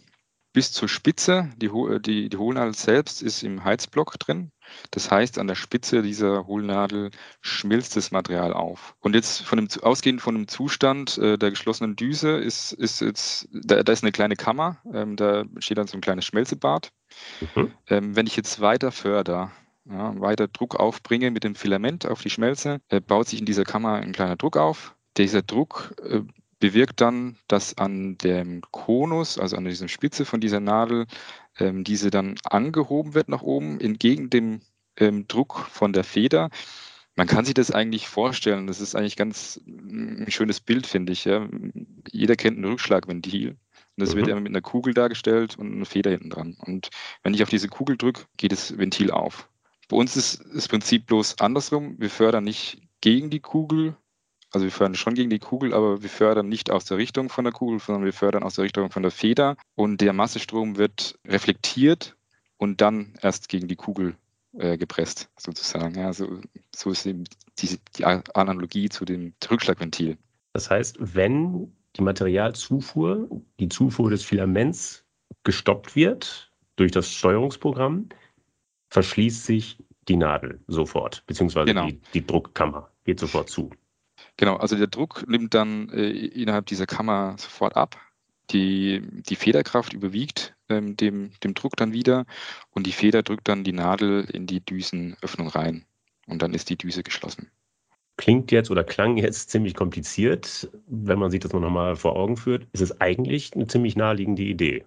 bis 0.52 0.72
zur 0.72 0.88
Spitze. 0.88 1.50
Die, 1.56 1.70
die, 2.00 2.28
die 2.28 2.36
Hohlnadel 2.36 2.74
selbst 2.74 3.22
ist 3.22 3.42
im 3.42 3.64
Heizblock 3.64 4.18
drin. 4.18 4.52
Das 4.90 5.10
heißt, 5.10 5.38
an 5.38 5.46
der 5.46 5.54
Spitze 5.54 6.02
dieser 6.02 6.46
Hohlnadel 6.46 7.10
schmilzt 7.40 7.96
das 7.96 8.10
Material 8.10 8.52
auf. 8.52 8.94
Und 9.00 9.14
jetzt 9.14 9.42
von 9.42 9.58
dem, 9.58 9.68
ausgehend 9.82 10.20
von 10.20 10.34
dem 10.34 10.48
Zustand 10.48 11.18
äh, 11.18 11.36
der 11.36 11.50
geschlossenen 11.50 11.96
Düse 11.96 12.38
ist, 12.38 12.72
ist 12.72 13.00
jetzt, 13.00 13.48
da, 13.52 13.82
da 13.82 13.92
ist 13.92 14.02
eine 14.02 14.12
kleine 14.12 14.36
Kammer, 14.36 14.78
ähm, 14.92 15.16
da 15.16 15.44
steht 15.58 15.78
dann 15.78 15.86
so 15.86 15.96
ein 15.96 16.00
kleines 16.00 16.24
Schmelzebad. 16.24 16.92
Mhm. 17.54 17.72
Ähm, 17.88 18.16
wenn 18.16 18.26
ich 18.26 18.36
jetzt 18.36 18.60
weiter 18.60 18.92
fördere, 18.92 19.50
ja, 19.84 20.18
weiter 20.20 20.48
Druck 20.48 20.76
aufbringe 20.76 21.30
mit 21.30 21.44
dem 21.44 21.54
Filament 21.54 22.06
auf 22.06 22.22
die 22.22 22.30
Schmelze, 22.30 22.80
äh, 22.88 23.00
baut 23.00 23.28
sich 23.28 23.40
in 23.40 23.46
dieser 23.46 23.64
Kammer 23.64 23.94
ein 23.94 24.12
kleiner 24.12 24.36
Druck 24.36 24.56
auf. 24.56 24.94
Dieser 25.16 25.42
Druck 25.42 25.94
äh, 26.02 26.22
bewirkt 26.62 27.00
dann, 27.00 27.36
dass 27.48 27.76
an 27.76 28.16
dem 28.18 28.60
Konus, 28.70 29.36
also 29.36 29.56
an 29.56 29.64
dieser 29.64 29.88
Spitze 29.88 30.24
von 30.24 30.40
dieser 30.40 30.60
Nadel, 30.60 31.06
ähm, 31.58 31.82
diese 31.82 32.10
dann 32.10 32.36
angehoben 32.44 33.14
wird 33.14 33.28
nach 33.28 33.42
oben, 33.42 33.80
entgegen 33.80 34.30
dem 34.30 34.60
ähm, 34.96 35.26
Druck 35.26 35.66
von 35.72 35.92
der 35.92 36.04
Feder. 36.04 36.50
Man 37.16 37.26
kann 37.26 37.44
sich 37.44 37.54
das 37.54 37.72
eigentlich 37.72 38.06
vorstellen. 38.06 38.68
Das 38.68 38.80
ist 38.80 38.94
eigentlich 38.94 39.16
ganz 39.16 39.60
mm, 39.66 40.22
ein 40.22 40.30
schönes 40.30 40.60
Bild, 40.60 40.86
finde 40.86 41.12
ich. 41.12 41.24
Ja. 41.24 41.48
Jeder 42.12 42.36
kennt 42.36 42.58
ein 42.58 42.64
Rückschlagventil. 42.64 43.50
Und 43.50 43.58
das 43.96 44.14
mhm. 44.14 44.18
wird 44.18 44.28
immer 44.28 44.40
mit 44.40 44.52
einer 44.52 44.62
Kugel 44.62 44.94
dargestellt 44.94 45.58
und 45.58 45.72
einer 45.72 45.84
Feder 45.84 46.12
hinten 46.12 46.30
dran. 46.30 46.56
Und 46.64 46.90
wenn 47.24 47.34
ich 47.34 47.42
auf 47.42 47.50
diese 47.50 47.66
Kugel 47.66 47.96
drücke, 47.96 48.22
geht 48.36 48.52
das 48.52 48.78
Ventil 48.78 49.10
auf. 49.10 49.48
Bei 49.88 49.96
uns 49.96 50.16
ist 50.16 50.44
das 50.54 50.68
Prinzip 50.68 51.06
bloß 51.06 51.40
andersrum. 51.40 51.96
Wir 51.98 52.08
fördern 52.08 52.44
nicht 52.44 52.82
gegen 53.00 53.30
die 53.30 53.40
Kugel, 53.40 53.96
also 54.52 54.64
wir 54.64 54.70
fördern 54.70 54.94
schon 54.94 55.14
gegen 55.14 55.30
die 55.30 55.38
Kugel, 55.38 55.72
aber 55.72 56.02
wir 56.02 56.10
fördern 56.10 56.48
nicht 56.48 56.70
aus 56.70 56.84
der 56.84 56.98
Richtung 56.98 57.30
von 57.30 57.44
der 57.44 57.52
Kugel, 57.52 57.80
sondern 57.80 58.04
wir 58.04 58.12
fördern 58.12 58.42
aus 58.42 58.56
der 58.56 58.64
Richtung 58.64 58.90
von 58.90 59.02
der 59.02 59.10
Feder. 59.10 59.56
Und 59.74 60.00
der 60.00 60.12
Massestrom 60.12 60.76
wird 60.76 61.18
reflektiert 61.26 62.16
und 62.58 62.80
dann 62.80 63.14
erst 63.22 63.48
gegen 63.48 63.66
die 63.66 63.76
Kugel 63.76 64.14
äh, 64.58 64.76
gepresst, 64.76 65.30
sozusagen. 65.38 65.94
Ja, 65.94 66.12
so, 66.12 66.40
so 66.74 66.90
ist 66.90 67.06
eben 67.06 67.24
die, 67.58 67.78
die 67.96 68.04
Analogie 68.04 68.90
zu 68.90 69.06
dem 69.06 69.32
Rückschlagventil. 69.50 70.18
Das 70.52 70.70
heißt, 70.70 70.96
wenn 71.00 71.72
die 71.96 72.02
Materialzufuhr, 72.02 73.28
die 73.58 73.68
Zufuhr 73.68 74.10
des 74.10 74.22
Filaments 74.22 75.04
gestoppt 75.44 75.96
wird 75.96 76.52
durch 76.76 76.92
das 76.92 77.10
Steuerungsprogramm, 77.10 78.10
verschließt 78.90 79.46
sich 79.46 79.78
die 80.08 80.16
Nadel 80.16 80.60
sofort, 80.66 81.24
beziehungsweise 81.26 81.66
genau. 81.66 81.86
die, 81.86 82.00
die 82.12 82.26
Druckkammer 82.26 82.90
geht 83.04 83.20
sofort 83.20 83.48
zu. 83.48 83.70
Genau, 84.36 84.56
also 84.56 84.76
der 84.76 84.86
Druck 84.86 85.24
nimmt 85.28 85.54
dann 85.54 85.88
äh, 85.90 86.08
innerhalb 86.10 86.66
dieser 86.66 86.86
Kammer 86.86 87.36
sofort 87.38 87.76
ab. 87.76 88.00
Die, 88.50 89.02
die 89.28 89.36
Federkraft 89.36 89.92
überwiegt 89.92 90.54
ähm, 90.68 90.96
dem, 90.96 91.30
dem 91.42 91.54
Druck 91.54 91.76
dann 91.76 91.92
wieder 91.92 92.26
und 92.70 92.86
die 92.86 92.92
Feder 92.92 93.22
drückt 93.22 93.48
dann 93.48 93.64
die 93.64 93.72
Nadel 93.72 94.24
in 94.32 94.46
die 94.46 94.60
Düsenöffnung 94.60 95.48
rein 95.48 95.84
und 96.26 96.42
dann 96.42 96.52
ist 96.52 96.68
die 96.68 96.76
Düse 96.76 97.02
geschlossen. 97.02 97.50
Klingt 98.16 98.52
jetzt 98.52 98.70
oder 98.70 98.84
klang 98.84 99.16
jetzt 99.16 99.50
ziemlich 99.50 99.74
kompliziert. 99.74 100.70
Wenn 100.86 101.18
man 101.18 101.30
sich 101.30 101.40
das 101.40 101.52
nochmal 101.52 101.96
vor 101.96 102.14
Augen 102.16 102.36
führt, 102.36 102.66
ist 102.72 102.82
es 102.82 103.00
eigentlich 103.00 103.54
eine 103.54 103.66
ziemlich 103.68 103.96
naheliegende 103.96 104.42
Idee. 104.42 104.84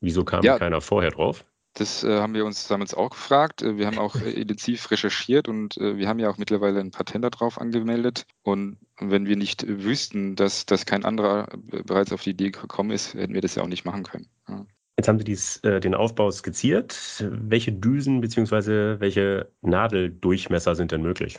Wieso 0.00 0.24
kam 0.24 0.42
ja. 0.42 0.58
keiner 0.58 0.80
vorher 0.80 1.10
drauf? 1.10 1.44
Das 1.74 2.04
äh, 2.04 2.20
haben 2.20 2.34
wir 2.34 2.44
uns 2.44 2.68
damals 2.68 2.92
auch 2.92 3.10
gefragt. 3.10 3.62
Äh, 3.62 3.78
wir 3.78 3.86
haben 3.86 3.98
auch 3.98 4.16
äh, 4.16 4.30
intensiv 4.30 4.90
recherchiert 4.90 5.48
und 5.48 5.76
äh, 5.78 5.96
wir 5.96 6.08
haben 6.08 6.18
ja 6.18 6.28
auch 6.28 6.36
mittlerweile 6.36 6.80
ein 6.80 6.90
Patent 6.90 7.24
darauf 7.24 7.58
angemeldet. 7.58 8.26
Und 8.42 8.76
wenn 9.00 9.26
wir 9.26 9.36
nicht 9.36 9.66
wüssten, 9.66 10.36
dass, 10.36 10.66
dass 10.66 10.84
kein 10.84 11.04
anderer 11.04 11.48
äh, 11.72 11.82
bereits 11.82 12.12
auf 12.12 12.22
die 12.22 12.30
Idee 12.30 12.50
gekommen 12.50 12.90
ist, 12.90 13.14
hätten 13.14 13.34
wir 13.34 13.40
das 13.40 13.54
ja 13.54 13.62
auch 13.62 13.68
nicht 13.68 13.84
machen 13.84 14.02
können. 14.02 14.28
Ja. 14.48 14.66
Jetzt 14.98 15.08
haben 15.08 15.18
Sie 15.18 15.24
dies, 15.24 15.60
den 15.62 15.94
Aufbau 15.94 16.30
skizziert. 16.30 17.24
Welche 17.30 17.72
Düsen 17.72 18.20
bzw. 18.20 19.00
welche 19.00 19.50
Nadeldurchmesser 19.62 20.74
sind 20.74 20.92
denn 20.92 21.00
möglich? 21.00 21.38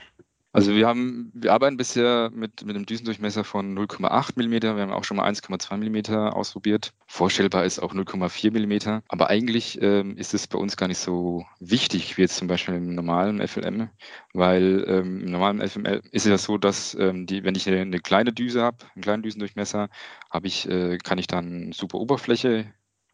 Also 0.55 0.75
wir 0.75 0.85
haben, 0.87 1.31
wir 1.33 1.51
arbeiten 1.51 1.77
bisher 1.77 2.29
mit, 2.31 2.63
mit 2.63 2.75
einem 2.75 2.85
Düsendurchmesser 2.85 3.43
von 3.43 3.75
0,8 3.75 4.33
mm. 4.37 4.61
Wir 4.61 4.83
haben 4.83 4.91
auch 4.91 5.03
schon 5.03 5.17
mal 5.17 5.27
1,2 5.27 5.77
mm 5.77 6.31
ausprobiert. 6.31 6.93
Vorstellbar 7.07 7.65
ist 7.65 7.79
auch 7.79 7.95
0,4 7.95 8.51
mm. 8.51 9.01
Aber 9.07 9.31
eigentlich 9.31 9.81
ähm, 9.81 10.15
ist 10.15 10.35
es 10.35 10.45
bei 10.45 10.59
uns 10.59 10.77
gar 10.77 10.87
nicht 10.87 10.99
so 10.99 11.43
wichtig 11.59 12.17
wie 12.17 12.21
jetzt 12.21 12.37
zum 12.37 12.47
Beispiel 12.47 12.75
im 12.75 12.93
normalen 12.93 13.45
FLM, 13.47 13.89
weil 14.33 14.85
ähm, 14.87 15.21
im 15.23 15.31
normalen 15.31 15.67
FML 15.67 16.03
ist 16.11 16.27
es 16.27 16.29
ja 16.29 16.37
so, 16.37 16.59
dass 16.59 16.93
ähm, 16.99 17.25
die, 17.25 17.43
wenn 17.43 17.55
ich 17.55 17.67
eine, 17.67 17.81
eine 17.81 17.99
kleine 17.99 18.31
Düse 18.31 18.61
habe, 18.61 18.77
einen 18.93 19.01
kleinen 19.01 19.23
Düsendurchmesser, 19.23 19.89
habe 20.29 20.45
ich, 20.45 20.69
äh, 20.69 20.99
kann 20.99 21.17
ich 21.17 21.25
dann 21.25 21.71
super 21.71 21.97
Oberfläche 21.97 22.71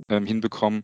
ähm, 0.10 0.25
hinbekommen. 0.25 0.81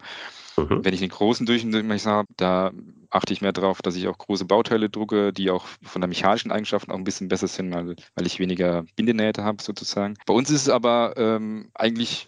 Mhm. 0.58 0.86
Wenn 0.86 0.94
ich 0.94 1.02
einen 1.02 1.10
großen 1.10 1.46
Durchmesser 1.46 2.12
habe, 2.12 2.28
da 2.38 2.72
achte 3.10 3.34
ich 3.34 3.42
mehr 3.42 3.54
darauf, 3.54 3.82
dass 3.82 3.96
ich 3.96 4.08
auch 4.08 4.18
große 4.18 4.46
Bauteile 4.46 4.90
drucke, 4.90 5.34
die 5.34 5.50
auch 5.50 5.66
von 5.84 6.02
der 6.02 6.08
mechanischen 6.08 6.52
Eigenschaften 6.52 6.92
auch 6.92 6.98
ein 6.98 7.04
bisschen 7.04 7.28
besser 7.28 7.48
sind, 7.48 7.74
weil, 7.74 7.96
weil 8.16 8.26
ich 8.26 8.40
weniger 8.40 8.86
Bindenähte 8.96 9.44
habe 9.44 9.62
sozusagen. 9.62 10.16
Bei 10.26 10.34
uns 10.34 10.50
ist 10.50 10.64
es 10.64 10.70
aber 10.70 11.14
ähm, 11.18 11.70
eigentlich 11.74 12.28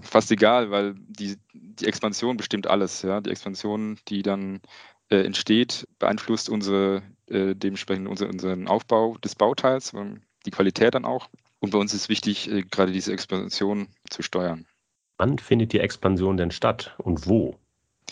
fast 0.00 0.30
egal, 0.30 0.70
weil 0.70 0.94
die, 0.96 1.36
die 1.52 1.86
Expansion 1.86 2.36
bestimmt 2.36 2.66
alles. 2.66 3.02
Ja? 3.02 3.20
Die 3.20 3.30
Expansion, 3.30 3.98
die 4.08 4.22
dann 4.22 4.60
äh, 5.10 5.24
entsteht, 5.24 5.86
beeinflusst 5.98 6.48
unsere, 6.48 7.02
äh, 7.26 7.54
dementsprechend 7.54 8.08
unser, 8.08 8.28
unseren 8.28 8.68
Aufbau 8.68 9.16
des 9.18 9.34
Bauteils, 9.34 9.92
die 10.46 10.50
Qualität 10.50 10.94
dann 10.94 11.04
auch. 11.04 11.28
Und 11.60 11.70
bei 11.70 11.78
uns 11.78 11.94
ist 11.94 12.08
wichtig, 12.08 12.50
äh, 12.50 12.62
gerade 12.62 12.92
diese 12.92 13.12
Expansion 13.12 13.88
zu 14.10 14.22
steuern. 14.22 14.66
Wann 15.16 15.38
findet 15.38 15.72
die 15.72 15.80
Expansion 15.80 16.36
denn 16.36 16.52
statt 16.52 16.94
und 16.98 17.26
wo? 17.26 17.56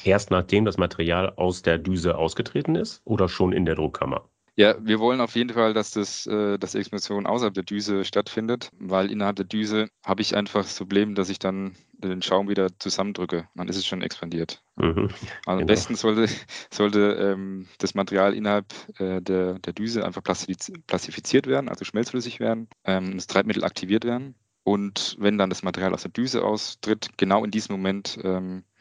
Erst 0.05 0.31
nachdem 0.31 0.65
das 0.65 0.79
Material 0.79 1.33
aus 1.37 1.63
der 1.63 1.79
Düse 1.79 2.17
ausgetreten 2.17 2.77
ist 2.77 3.01
oder 3.05 3.29
schon 3.29 3.53
in 3.53 3.65
der 3.65 3.75
Druckkammer? 3.75 4.29
Ja, 4.59 4.75
wir 4.81 5.01
wollen 5.01 5.21
auf 5.21 5.35
jeden 5.35 5.51
Fall, 5.51 5.75
dass 5.75 5.91
das, 5.91 6.27
äh, 6.27 6.59
dass 6.59 6.73
die 6.73 6.79
Expansion 6.79 7.27
außerhalb 7.27 7.53
der 7.53 7.63
Düse 7.63 8.07
stattfindet, 8.07 8.71
weil 8.79 9.11
innerhalb 9.11 9.37
der 9.37 9.45
Düse 9.45 9.89
habe 10.03 10.23
ich 10.23 10.35
einfach 10.35 10.63
das 10.63 10.79
Problem, 10.79 11.15
dass 11.15 11.29
ich 11.29 11.39
dann 11.39 11.77
den 11.93 12.23
Schaum 12.23 12.49
wieder 12.49 12.69
zusammendrücke. 12.79 13.49
Dann 13.55 13.69
ist 13.69 13.77
es 13.77 13.85
schon 13.85 14.01
expandiert. 14.01 14.63
Mhm, 14.77 15.09
also 15.09 15.21
am 15.45 15.59
genau. 15.59 15.67
besten 15.67 15.95
sollte, 15.95 16.33
sollte 16.71 17.01
ähm, 17.21 17.67
das 17.79 17.95
Material 17.95 18.33
innerhalb 18.33 18.73
äh, 18.99 19.21
der, 19.21 19.59
der 19.59 19.73
Düse 19.75 20.07
einfach 20.07 20.23
plastifiziert 20.23 21.47
werden, 21.47 21.69
also 21.69 21.85
schmelzflüssig 21.85 22.41
werden, 22.41 22.69
ähm, 22.85 23.17
das 23.17 23.27
Treibmittel 23.27 23.63
aktiviert 23.63 24.05
werden. 24.05 24.37
Und 24.65 25.17
wenn 25.21 25.37
dann 25.37 25.51
das 25.51 25.63
Material 25.63 25.93
aus 25.93 26.03
der 26.03 26.13
Düse 26.13 26.43
austritt, 26.43 27.11
genau 27.19 27.45
in 27.45 27.51
diesem 27.51 27.77
Moment, 27.77 28.19
ähm, 28.25 28.59
äh, 28.59 28.76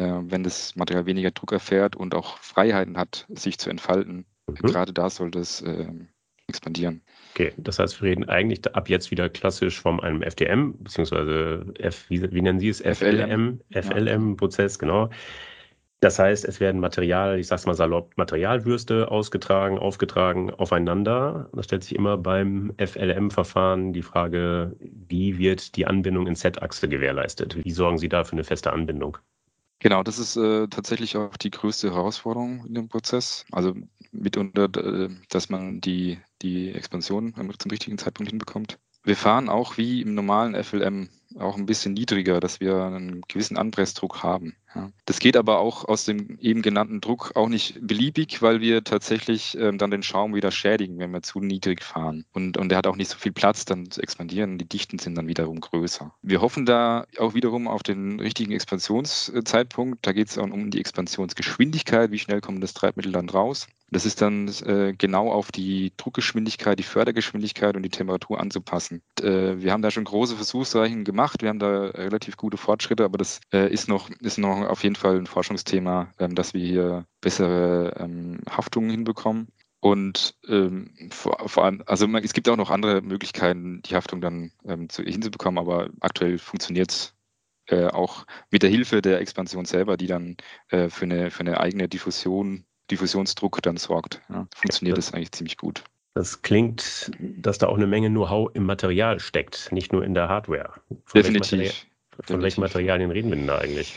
wenn 0.00 0.42
das 0.42 0.76
Material 0.76 1.06
weniger 1.06 1.30
Druck 1.30 1.52
erfährt 1.52 1.96
und 1.96 2.14
auch 2.14 2.38
Freiheiten 2.38 2.96
hat, 2.96 3.26
sich 3.28 3.58
zu 3.58 3.70
entfalten, 3.70 4.26
mhm. 4.46 4.54
gerade 4.54 4.92
da 4.92 5.10
sollte 5.10 5.38
es 5.38 5.62
äh, 5.62 5.88
expandieren. 6.48 7.02
Okay, 7.32 7.52
das 7.56 7.78
heißt, 7.78 8.00
wir 8.00 8.10
reden 8.10 8.28
eigentlich 8.28 8.74
ab 8.74 8.88
jetzt 8.88 9.10
wieder 9.10 9.28
klassisch 9.28 9.80
von 9.80 10.00
einem 10.00 10.22
FDM, 10.22 10.74
beziehungsweise 10.78 11.64
F, 11.78 12.08
wie, 12.08 12.22
wie 12.32 12.42
nennen 12.42 12.60
Sie 12.60 12.68
es? 12.68 12.80
FLM, 12.80 13.60
FLM-Prozess, 13.72 14.78
genau. 14.78 15.10
Das 16.04 16.18
heißt, 16.18 16.44
es 16.44 16.60
werden 16.60 16.82
Material, 16.82 17.38
ich 17.38 17.46
sag's 17.46 17.64
mal 17.64 17.72
salopp, 17.72 18.12
Materialwürste 18.16 19.10
ausgetragen, 19.10 19.78
aufgetragen 19.78 20.50
aufeinander. 20.50 21.48
Da 21.54 21.62
stellt 21.62 21.82
sich 21.82 21.94
immer 21.94 22.18
beim 22.18 22.74
FLM-Verfahren 22.76 23.94
die 23.94 24.02
Frage, 24.02 24.76
wie 24.80 25.38
wird 25.38 25.76
die 25.76 25.86
Anbindung 25.86 26.26
in 26.26 26.36
Z-Achse 26.36 26.90
gewährleistet? 26.90 27.56
Wie 27.64 27.70
sorgen 27.70 27.96
Sie 27.96 28.10
da 28.10 28.22
für 28.22 28.32
eine 28.32 28.44
feste 28.44 28.70
Anbindung? 28.72 29.16
Genau, 29.84 30.02
das 30.02 30.18
ist 30.18 30.36
äh, 30.36 30.66
tatsächlich 30.68 31.18
auch 31.18 31.36
die 31.36 31.50
größte 31.50 31.92
Herausforderung 31.92 32.64
in 32.64 32.72
dem 32.72 32.88
Prozess. 32.88 33.44
Also 33.52 33.74
mitunter, 34.12 34.64
äh, 34.78 35.10
dass 35.28 35.50
man 35.50 35.82
die, 35.82 36.18
die 36.40 36.72
Expansion 36.72 37.34
zum 37.34 37.70
richtigen 37.70 37.98
Zeitpunkt 37.98 38.30
hinbekommt. 38.30 38.78
Wir 39.02 39.14
fahren 39.14 39.50
auch 39.50 39.76
wie 39.76 40.00
im 40.00 40.14
normalen 40.14 40.54
FLM 40.64 41.10
auch 41.38 41.58
ein 41.58 41.66
bisschen 41.66 41.92
niedriger, 41.92 42.40
dass 42.40 42.60
wir 42.60 42.82
einen 42.82 43.20
gewissen 43.28 43.58
Anpressdruck 43.58 44.22
haben. 44.22 44.56
Ja. 44.74 44.90
Das 45.06 45.18
geht 45.18 45.36
aber 45.36 45.58
auch 45.58 45.84
aus 45.84 46.04
dem 46.04 46.38
eben 46.40 46.62
genannten 46.62 47.00
Druck 47.00 47.32
auch 47.34 47.48
nicht 47.48 47.78
beliebig, 47.80 48.42
weil 48.42 48.60
wir 48.60 48.84
tatsächlich 48.84 49.56
ähm, 49.58 49.78
dann 49.78 49.90
den 49.90 50.02
Schaum 50.02 50.34
wieder 50.34 50.50
schädigen, 50.50 50.98
wenn 50.98 51.12
wir 51.12 51.22
zu 51.22 51.40
niedrig 51.40 51.82
fahren. 51.82 52.24
Und, 52.32 52.56
und 52.56 52.68
der 52.68 52.78
hat 52.78 52.86
auch 52.86 52.96
nicht 52.96 53.10
so 53.10 53.18
viel 53.18 53.32
Platz 53.32 53.64
dann 53.64 53.90
zu 53.90 54.00
expandieren. 54.02 54.58
Die 54.58 54.68
Dichten 54.68 54.98
sind 54.98 55.14
dann 55.16 55.28
wiederum 55.28 55.60
größer. 55.60 56.12
Wir 56.22 56.40
hoffen 56.40 56.66
da 56.66 57.06
auch 57.18 57.34
wiederum 57.34 57.68
auf 57.68 57.82
den 57.82 58.20
richtigen 58.20 58.52
Expansionszeitpunkt. 58.52 60.06
Da 60.06 60.12
geht 60.12 60.28
es 60.28 60.38
um 60.38 60.70
die 60.70 60.80
Expansionsgeschwindigkeit, 60.80 62.10
wie 62.10 62.18
schnell 62.18 62.40
kommt 62.40 62.62
das 62.62 62.74
Treibmittel 62.74 63.12
dann 63.12 63.28
raus. 63.28 63.66
Das 63.94 64.06
ist 64.06 64.20
dann 64.20 64.48
äh, 64.66 64.92
genau 64.98 65.30
auf 65.30 65.52
die 65.52 65.92
Druckgeschwindigkeit, 65.96 66.80
die 66.80 66.82
Fördergeschwindigkeit 66.82 67.76
und 67.76 67.84
die 67.84 67.90
Temperatur 67.90 68.40
anzupassen. 68.40 69.02
Und, 69.20 69.24
äh, 69.24 69.62
wir 69.62 69.70
haben 69.70 69.82
da 69.82 69.92
schon 69.92 70.02
große 70.02 70.34
Versuchsreichen 70.34 71.04
gemacht. 71.04 71.42
Wir 71.42 71.50
haben 71.50 71.60
da 71.60 71.90
relativ 71.90 72.36
gute 72.36 72.56
Fortschritte, 72.56 73.04
aber 73.04 73.18
das 73.18 73.38
äh, 73.52 73.72
ist, 73.72 73.88
noch, 73.88 74.10
ist 74.10 74.38
noch 74.38 74.62
auf 74.62 74.82
jeden 74.82 74.96
Fall 74.96 75.16
ein 75.16 75.28
Forschungsthema, 75.28 76.12
ähm, 76.18 76.34
dass 76.34 76.54
wir 76.54 76.66
hier 76.66 77.06
bessere 77.20 77.94
ähm, 78.00 78.40
Haftungen 78.50 78.90
hinbekommen. 78.90 79.46
Und 79.78 80.34
ähm, 80.48 80.90
vor, 81.12 81.48
vor, 81.48 81.64
allem, 81.64 81.84
also 81.86 82.08
man, 82.08 82.24
es 82.24 82.32
gibt 82.32 82.48
auch 82.48 82.56
noch 82.56 82.70
andere 82.70 83.00
Möglichkeiten, 83.00 83.80
die 83.82 83.94
Haftung 83.94 84.20
dann 84.20 84.50
ähm, 84.64 84.88
zu, 84.88 85.04
hinzubekommen, 85.04 85.58
aber 85.58 85.90
aktuell 86.00 86.38
funktioniert 86.38 86.90
es 86.90 87.14
äh, 87.68 87.86
auch 87.86 88.26
mit 88.50 88.64
der 88.64 88.70
Hilfe 88.70 89.02
der 89.02 89.20
Expansion 89.20 89.66
selber, 89.66 89.96
die 89.96 90.08
dann 90.08 90.36
äh, 90.70 90.88
für, 90.88 91.04
eine, 91.04 91.30
für 91.30 91.40
eine 91.40 91.60
eigene 91.60 91.88
Diffusion, 91.88 92.66
Diffusionsdruck 92.90 93.62
dann 93.62 93.76
sorgt. 93.76 94.20
Ja, 94.28 94.46
funktioniert 94.54 94.98
das, 94.98 95.06
das 95.06 95.14
eigentlich 95.14 95.32
ziemlich 95.32 95.56
gut. 95.56 95.84
Das 96.14 96.42
klingt, 96.42 97.10
dass 97.18 97.58
da 97.58 97.66
auch 97.66 97.76
eine 97.76 97.88
Menge 97.88 98.08
Know-how 98.08 98.50
im 98.54 98.64
Material 98.66 99.18
steckt, 99.18 99.72
nicht 99.72 99.92
nur 99.92 100.04
in 100.04 100.14
der 100.14 100.28
Hardware. 100.28 100.74
Von 101.04 101.22
Definitiv. 101.22 101.58
Welchen 101.58 101.74
von 102.10 102.22
Definitiv. 102.22 102.42
welchen 102.42 102.60
Materialien 102.60 103.10
reden 103.10 103.30
wir 103.30 103.36
denn 103.36 103.46
da 103.48 103.58
eigentlich? 103.58 103.94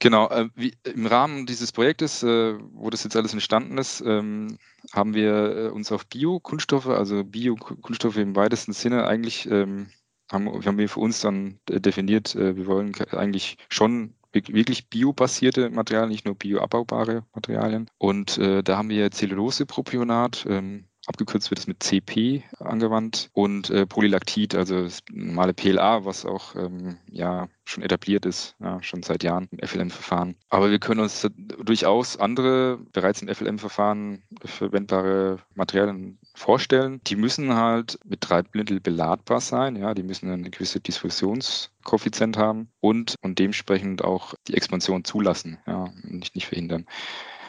Genau, 0.00 0.28
äh, 0.30 0.48
wie, 0.56 0.74
im 0.82 1.06
Rahmen 1.06 1.46
dieses 1.46 1.70
Projektes, 1.70 2.24
äh, 2.24 2.58
wo 2.72 2.90
das 2.90 3.04
jetzt 3.04 3.14
alles 3.14 3.32
entstanden 3.32 3.78
ist, 3.78 4.02
ähm, 4.04 4.58
haben 4.92 5.14
wir 5.14 5.56
äh, 5.56 5.68
uns 5.68 5.92
auf 5.92 6.06
Bio-Kunststoffe, 6.06 6.88
also 6.88 7.22
Bio-Kunststoffe 7.22 8.16
im 8.16 8.34
weitesten 8.34 8.72
Sinne 8.72 9.06
eigentlich, 9.06 9.48
ähm, 9.48 9.86
haben, 10.32 10.64
haben 10.64 10.78
wir 10.78 10.88
für 10.88 11.00
uns 11.00 11.20
dann 11.20 11.60
äh, 11.70 11.80
definiert, 11.80 12.34
äh, 12.34 12.56
wir 12.56 12.66
wollen 12.66 12.92
eigentlich 13.12 13.56
schon 13.68 14.14
wirklich 14.34 14.88
biobasierte 14.88 15.70
Materialien, 15.70 16.10
nicht 16.10 16.26
nur 16.26 16.34
bioabbaubare 16.34 17.24
Materialien. 17.34 17.88
Und 17.98 18.38
äh, 18.38 18.62
da 18.62 18.76
haben 18.76 18.90
wir 18.90 19.10
Zellulosepropionat, 19.10 20.46
ähm, 20.48 20.86
Abgekürzt 21.06 21.50
wird 21.50 21.58
es 21.58 21.66
mit 21.66 21.82
CP 21.82 22.44
angewandt 22.58 23.30
und 23.32 23.70
äh, 23.70 23.86
Polylactit, 23.86 24.54
also 24.54 24.82
das 24.82 25.02
normale 25.10 25.54
PLA, 25.54 26.04
was 26.04 26.24
auch 26.24 26.54
ähm, 26.56 26.98
ja 27.10 27.48
schon 27.64 27.82
etabliert 27.82 28.26
ist, 28.26 28.54
ja, 28.60 28.82
schon 28.82 29.02
seit 29.02 29.22
Jahren 29.22 29.48
im 29.50 29.66
FLM-Verfahren. 29.66 30.36
Aber 30.50 30.70
wir 30.70 30.78
können 30.78 31.00
uns 31.00 31.26
durchaus 31.64 32.18
andere 32.18 32.78
bereits 32.92 33.22
im 33.22 33.28
FLM-Verfahren 33.28 34.22
verwendbare 34.44 35.38
Materialien 35.54 36.18
vorstellen. 36.34 37.00
Die 37.06 37.16
müssen 37.16 37.54
halt 37.54 37.98
mit 38.04 38.20
Treibmittel 38.20 38.80
beladbar 38.80 39.40
sein, 39.40 39.76
ja, 39.76 39.94
die 39.94 40.02
müssen 40.02 40.30
eine 40.30 40.50
gewisse 40.50 40.80
Diffusionskoeffizient 40.80 42.36
haben 42.36 42.68
und, 42.80 43.16
und 43.22 43.38
dementsprechend 43.38 44.04
auch 44.04 44.34
die 44.48 44.54
Expansion 44.54 45.04
zulassen, 45.04 45.58
ja, 45.66 45.90
nicht, 46.02 46.34
nicht 46.34 46.46
verhindern. 46.46 46.86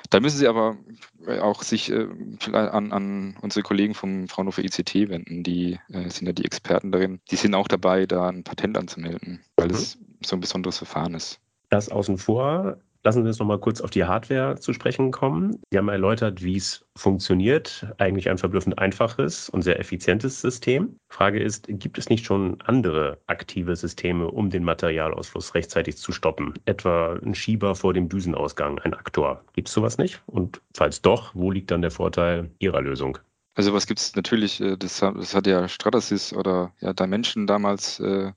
Da 0.09 0.19
müssen 0.19 0.37
Sie 0.37 0.47
aber 0.47 0.77
auch 1.41 1.63
sich 1.63 1.91
äh, 1.91 2.07
an, 2.51 2.91
an, 2.91 3.37
unsere 3.41 3.63
Kollegen 3.63 3.93
vom 3.93 4.27
Fraunhofer 4.27 4.63
ICT 4.63 5.09
wenden. 5.09 5.43
Die 5.43 5.79
äh, 5.89 6.09
sind 6.09 6.27
ja 6.27 6.33
die 6.33 6.45
Experten 6.45 6.91
darin. 6.91 7.19
Die 7.31 7.35
sind 7.35 7.55
auch 7.55 7.67
dabei, 7.67 8.05
da 8.05 8.27
ein 8.27 8.43
Patent 8.43 8.77
anzumelden, 8.77 9.41
weil 9.55 9.67
mhm. 9.67 9.73
es 9.73 9.97
so 10.23 10.35
ein 10.35 10.41
besonderes 10.41 10.77
Verfahren 10.77 11.15
ist. 11.15 11.39
Das 11.69 11.89
außen 11.89 12.17
vor 12.17 12.77
Lassen 13.05 13.21
Sie 13.21 13.27
uns 13.27 13.37
noch 13.37 13.45
mal 13.45 13.59
kurz 13.59 13.81
auf 13.81 13.91
die 13.91 14.03
Hardware 14.03 14.55
zu 14.59 14.73
sprechen 14.73 15.11
kommen. 15.11 15.61
Sie 15.69 15.77
haben 15.77 15.89
erläutert, 15.89 16.43
wie 16.43 16.57
es 16.57 16.87
funktioniert. 16.95 17.85
Eigentlich 17.99 18.31
ein 18.31 18.39
verblüffend 18.39 18.79
einfaches 18.79 19.47
und 19.47 19.61
sehr 19.61 19.79
effizientes 19.79 20.41
System. 20.41 20.97
Frage 21.09 21.39
ist, 21.39 21.67
gibt 21.69 21.99
es 21.99 22.09
nicht 22.09 22.25
schon 22.25 22.59
andere 22.65 23.19
aktive 23.27 23.75
Systeme, 23.75 24.31
um 24.31 24.49
den 24.49 24.63
Materialausfluss 24.63 25.53
rechtzeitig 25.53 25.97
zu 25.97 26.13
stoppen? 26.13 26.55
Etwa 26.65 27.19
ein 27.23 27.35
Schieber 27.35 27.75
vor 27.75 27.93
dem 27.93 28.09
Düsenausgang, 28.09 28.79
ein 28.79 28.95
Aktor. 28.95 29.43
Gibt 29.53 29.67
es 29.67 29.75
sowas 29.75 29.99
nicht? 29.99 30.23
Und 30.25 30.59
falls 30.73 31.03
doch, 31.03 31.29
wo 31.35 31.51
liegt 31.51 31.69
dann 31.69 31.83
der 31.83 31.91
Vorteil 31.91 32.49
Ihrer 32.57 32.81
Lösung? 32.81 33.19
Also 33.53 33.71
was 33.73 33.87
gibt 33.87 34.01
es 34.01 34.15
natürlich, 34.15 34.59
äh, 34.59 34.75
das, 34.77 35.01
hat 35.01 35.47
ja 35.47 35.67
Stratasys 35.69 36.33
oder 36.33 36.73
ja 36.81 36.91
Dimension 36.93 37.47
damals 37.47 38.01
äh, 38.01 38.33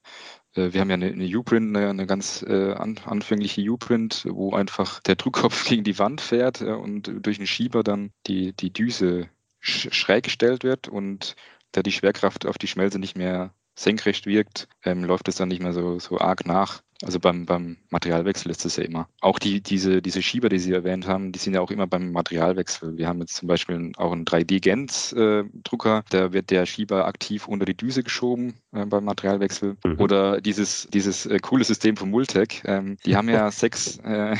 wir 0.72 0.80
haben 0.80 0.90
ja 0.90 0.94
eine, 0.94 1.06
eine 1.06 1.26
U-Print, 1.26 1.76
eine, 1.76 1.90
eine, 1.90 2.06
ganz 2.06 2.42
äh, 2.42 2.72
anfängliche 2.72 3.62
U-Print, 3.62 4.26
wo 4.28 4.52
einfach 4.52 5.00
der 5.00 5.16
Druckkopf 5.16 5.64
gegen 5.68 5.84
die 5.84 5.98
Wand 5.98 6.20
fährt 6.20 6.60
äh, 6.60 6.72
und 6.72 7.10
durch 7.24 7.38
einen 7.38 7.46
Schieber 7.46 7.82
dann 7.82 8.12
die, 8.26 8.52
die 8.52 8.72
Düse 8.72 9.28
sch 9.60 9.88
schräg 9.92 10.24
gestellt 10.24 10.64
wird 10.64 10.88
und 10.88 11.36
da 11.72 11.82
die 11.82 11.92
Schwerkraft 11.92 12.46
auf 12.46 12.58
die 12.58 12.68
Schmelze 12.68 12.98
nicht 12.98 13.16
mehr 13.16 13.54
senkrecht 13.78 14.26
wirkt, 14.26 14.68
ähm, 14.84 15.04
läuft 15.04 15.28
es 15.28 15.36
dann 15.36 15.48
nicht 15.48 15.62
mehr 15.62 15.72
so, 15.72 15.98
so 15.98 16.18
arg 16.18 16.46
nach. 16.46 16.82
Also 17.04 17.20
beim, 17.20 17.46
beim 17.46 17.76
Materialwechsel 17.90 18.50
ist 18.50 18.64
das 18.64 18.74
ja 18.74 18.82
immer. 18.82 19.08
Auch 19.20 19.38
die, 19.38 19.60
diese, 19.60 20.02
diese 20.02 20.20
Schieber, 20.20 20.48
die 20.48 20.58
Sie 20.58 20.72
erwähnt 20.72 21.06
haben, 21.06 21.30
die 21.30 21.38
sind 21.38 21.54
ja 21.54 21.60
auch 21.60 21.70
immer 21.70 21.86
beim 21.86 22.10
Materialwechsel. 22.10 22.96
Wir 22.96 23.06
haben 23.06 23.20
jetzt 23.20 23.36
zum 23.36 23.46
Beispiel 23.46 23.92
auch 23.96 24.10
einen 24.10 24.24
3D-Gens-Drucker, 24.24 26.02
da 26.10 26.32
wird 26.32 26.50
der 26.50 26.66
Schieber 26.66 27.06
aktiv 27.06 27.46
unter 27.46 27.66
die 27.66 27.76
Düse 27.76 28.02
geschoben 28.02 28.54
äh, 28.72 28.84
beim 28.84 29.04
Materialwechsel. 29.04 29.76
Mhm. 29.84 30.00
Oder 30.00 30.40
dieses, 30.40 30.88
dieses 30.92 31.26
äh, 31.26 31.38
coole 31.38 31.62
System 31.62 31.96
von 31.96 32.10
Multec, 32.10 32.62
ähm, 32.64 32.96
die 33.06 33.14
haben 33.14 33.28
ja 33.28 33.48
sechs, 33.52 33.98
äh, 33.98 34.34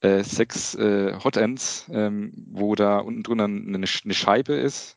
äh, 0.00 0.24
sechs 0.24 0.74
äh, 0.74 1.12
Hotends, 1.22 1.90
ähm, 1.92 2.32
wo 2.50 2.74
da 2.74 3.00
unten 3.00 3.22
drunter 3.22 3.44
eine, 3.44 3.76
eine 3.76 4.14
Scheibe 4.14 4.54
ist, 4.54 4.96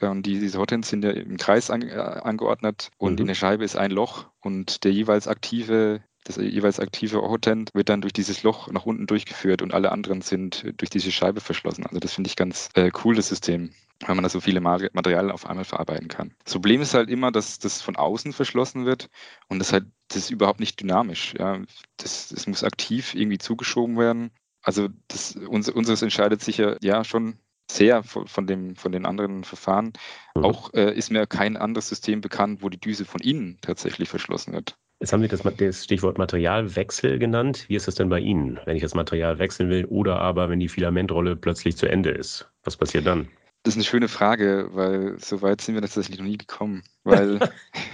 und 0.00 0.24
die, 0.24 0.38
diese 0.38 0.58
Hotends 0.58 0.88
sind 0.88 1.04
ja 1.04 1.10
im 1.10 1.36
Kreis 1.36 1.70
an, 1.70 1.82
äh, 1.82 1.94
angeordnet 1.94 2.90
und 2.98 3.14
mhm. 3.14 3.20
in 3.20 3.26
der 3.26 3.34
Scheibe 3.34 3.64
ist 3.64 3.76
ein 3.76 3.90
Loch 3.90 4.26
und 4.40 4.84
der 4.84 4.92
jeweils 4.92 5.28
aktive 5.28 6.00
das 6.24 6.36
jeweils 6.36 6.78
aktive 6.78 7.22
Hotent 7.22 7.70
wird 7.72 7.88
dann 7.88 8.02
durch 8.02 8.12
dieses 8.12 8.42
Loch 8.42 8.70
nach 8.70 8.84
unten 8.84 9.06
durchgeführt 9.06 9.62
und 9.62 9.72
alle 9.72 9.92
anderen 9.92 10.20
sind 10.20 10.74
durch 10.76 10.90
diese 10.90 11.10
Scheibe 11.10 11.40
verschlossen. 11.40 11.86
Also 11.86 12.00
das 12.00 12.12
finde 12.12 12.28
ich 12.28 12.36
ganz 12.36 12.68
äh, 12.74 12.90
cool, 13.02 13.14
das 13.14 13.28
System 13.28 13.70
weil 14.06 14.14
man 14.14 14.22
da 14.22 14.28
so 14.28 14.40
viele 14.40 14.60
Materialien 14.60 15.32
auf 15.32 15.46
einmal 15.46 15.64
verarbeiten 15.64 16.08
kann. 16.08 16.32
Das 16.44 16.52
Problem 16.52 16.80
ist 16.80 16.94
halt 16.94 17.10
immer, 17.10 17.32
dass 17.32 17.58
das 17.58 17.82
von 17.82 17.96
außen 17.96 18.32
verschlossen 18.32 18.86
wird 18.86 19.08
und 19.48 19.58
das 19.58 19.72
halt, 19.72 19.86
das 20.08 20.18
ist 20.18 20.30
überhaupt 20.30 20.60
nicht 20.60 20.80
dynamisch. 20.80 21.34
Ja. 21.38 21.60
Das, 21.96 22.28
das 22.28 22.46
muss 22.46 22.62
aktiv 22.62 23.14
irgendwie 23.14 23.38
zugeschoben 23.38 23.98
werden. 23.98 24.30
Also 24.62 24.88
das, 25.08 25.34
uns, 25.34 25.68
unseres 25.68 26.02
entscheidet 26.02 26.42
sich 26.42 26.58
ja, 26.58 26.76
ja 26.80 27.04
schon 27.04 27.38
sehr 27.70 28.02
von, 28.02 28.46
dem, 28.46 28.76
von 28.76 28.92
den 28.92 29.06
anderen 29.06 29.44
Verfahren. 29.44 29.92
Mhm. 30.34 30.44
Auch 30.44 30.72
äh, 30.74 30.94
ist 30.94 31.10
mir 31.10 31.26
kein 31.26 31.56
anderes 31.56 31.88
System 31.88 32.20
bekannt, 32.20 32.62
wo 32.62 32.68
die 32.68 32.80
Düse 32.80 33.04
von 33.04 33.20
innen 33.20 33.58
tatsächlich 33.60 34.08
verschlossen 34.08 34.52
wird. 34.52 34.76
Jetzt 35.00 35.12
haben 35.12 35.22
Sie 35.22 35.28
das, 35.28 35.42
das, 35.42 35.84
Stichwort 35.84 36.18
Materialwechsel 36.18 37.18
genannt. 37.20 37.66
Wie 37.68 37.76
ist 37.76 37.86
das 37.86 37.94
denn 37.94 38.08
bei 38.08 38.18
Ihnen, 38.18 38.58
wenn 38.64 38.74
ich 38.74 38.82
das 38.82 38.94
Material 38.94 39.38
wechseln 39.38 39.70
will 39.70 39.84
oder 39.84 40.20
aber 40.20 40.48
wenn 40.48 40.58
die 40.58 40.68
Filamentrolle 40.68 41.36
plötzlich 41.36 41.76
zu 41.76 41.86
Ende 41.86 42.10
ist? 42.10 42.50
Was 42.64 42.76
passiert 42.76 43.06
dann? 43.06 43.28
Das 43.62 43.74
ist 43.74 43.78
eine 43.78 43.84
schöne 43.84 44.08
Frage, 44.08 44.70
weil 44.72 45.18
so 45.18 45.42
weit 45.42 45.60
sind 45.60 45.74
wir 45.74 45.82
tatsächlich 45.82 46.18
noch 46.18 46.26
nie 46.26 46.38
gekommen. 46.38 46.82
Weil 47.04 47.38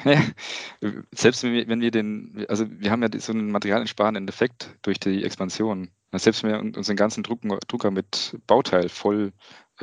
ja, 0.04 0.22
selbst 1.12 1.42
wenn 1.42 1.52
wir, 1.52 1.68
wenn 1.68 1.80
wir 1.80 1.90
den, 1.90 2.46
also 2.48 2.66
wir 2.70 2.90
haben 2.90 3.02
ja 3.02 3.08
so 3.18 3.32
einen 3.32 3.50
materialensparenden 3.50 4.28
Effekt 4.28 4.74
durch 4.82 4.98
die 4.98 5.24
Expansion. 5.24 5.90
Selbst 6.12 6.42
wenn 6.42 6.52
wir 6.52 6.78
unseren 6.78 6.96
ganzen 6.96 7.22
Drucker 7.22 7.90
mit 7.90 8.38
Bauteil 8.46 8.88
voll 8.88 9.32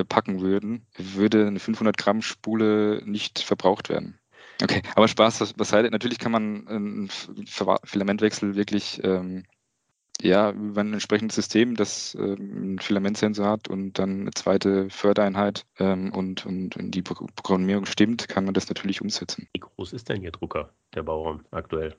packen 0.08 0.40
würden, 0.40 0.86
würde 0.96 1.46
eine 1.46 1.58
500 1.58 1.96
Gramm 1.96 2.22
Spule 2.22 3.02
nicht 3.04 3.40
verbraucht 3.40 3.88
werden. 3.88 4.18
Okay, 4.62 4.82
aber 4.94 5.08
Spaß 5.08 5.54
beiseite. 5.54 5.90
Natürlich 5.90 6.18
kann 6.18 6.32
man 6.32 6.68
einen 6.68 7.10
Filamentwechsel 7.84 8.54
wirklich 8.54 9.00
ähm, 9.02 9.44
ja, 10.20 10.50
über 10.50 10.82
ein 10.82 10.92
entsprechendes 10.92 11.34
System, 11.34 11.74
das 11.74 12.14
ähm, 12.14 12.56
einen 12.56 12.78
Filamentsensor 12.78 13.46
hat 13.46 13.68
und 13.68 13.98
dann 13.98 14.22
eine 14.22 14.30
zweite 14.30 14.88
Fördereinheit 14.90 15.64
ähm, 15.78 16.12
und, 16.12 16.46
und, 16.46 16.76
und 16.76 16.90
die 16.92 17.02
Programmierung 17.02 17.86
stimmt, 17.86 18.28
kann 18.28 18.44
man 18.44 18.54
das 18.54 18.68
natürlich 18.68 19.00
umsetzen. 19.00 19.48
Wie 19.52 19.60
groß 19.60 19.92
ist 19.92 20.08
denn 20.08 20.22
Ihr 20.22 20.30
Drucker, 20.30 20.72
der 20.94 21.02
Bauraum 21.02 21.44
aktuell? 21.50 21.96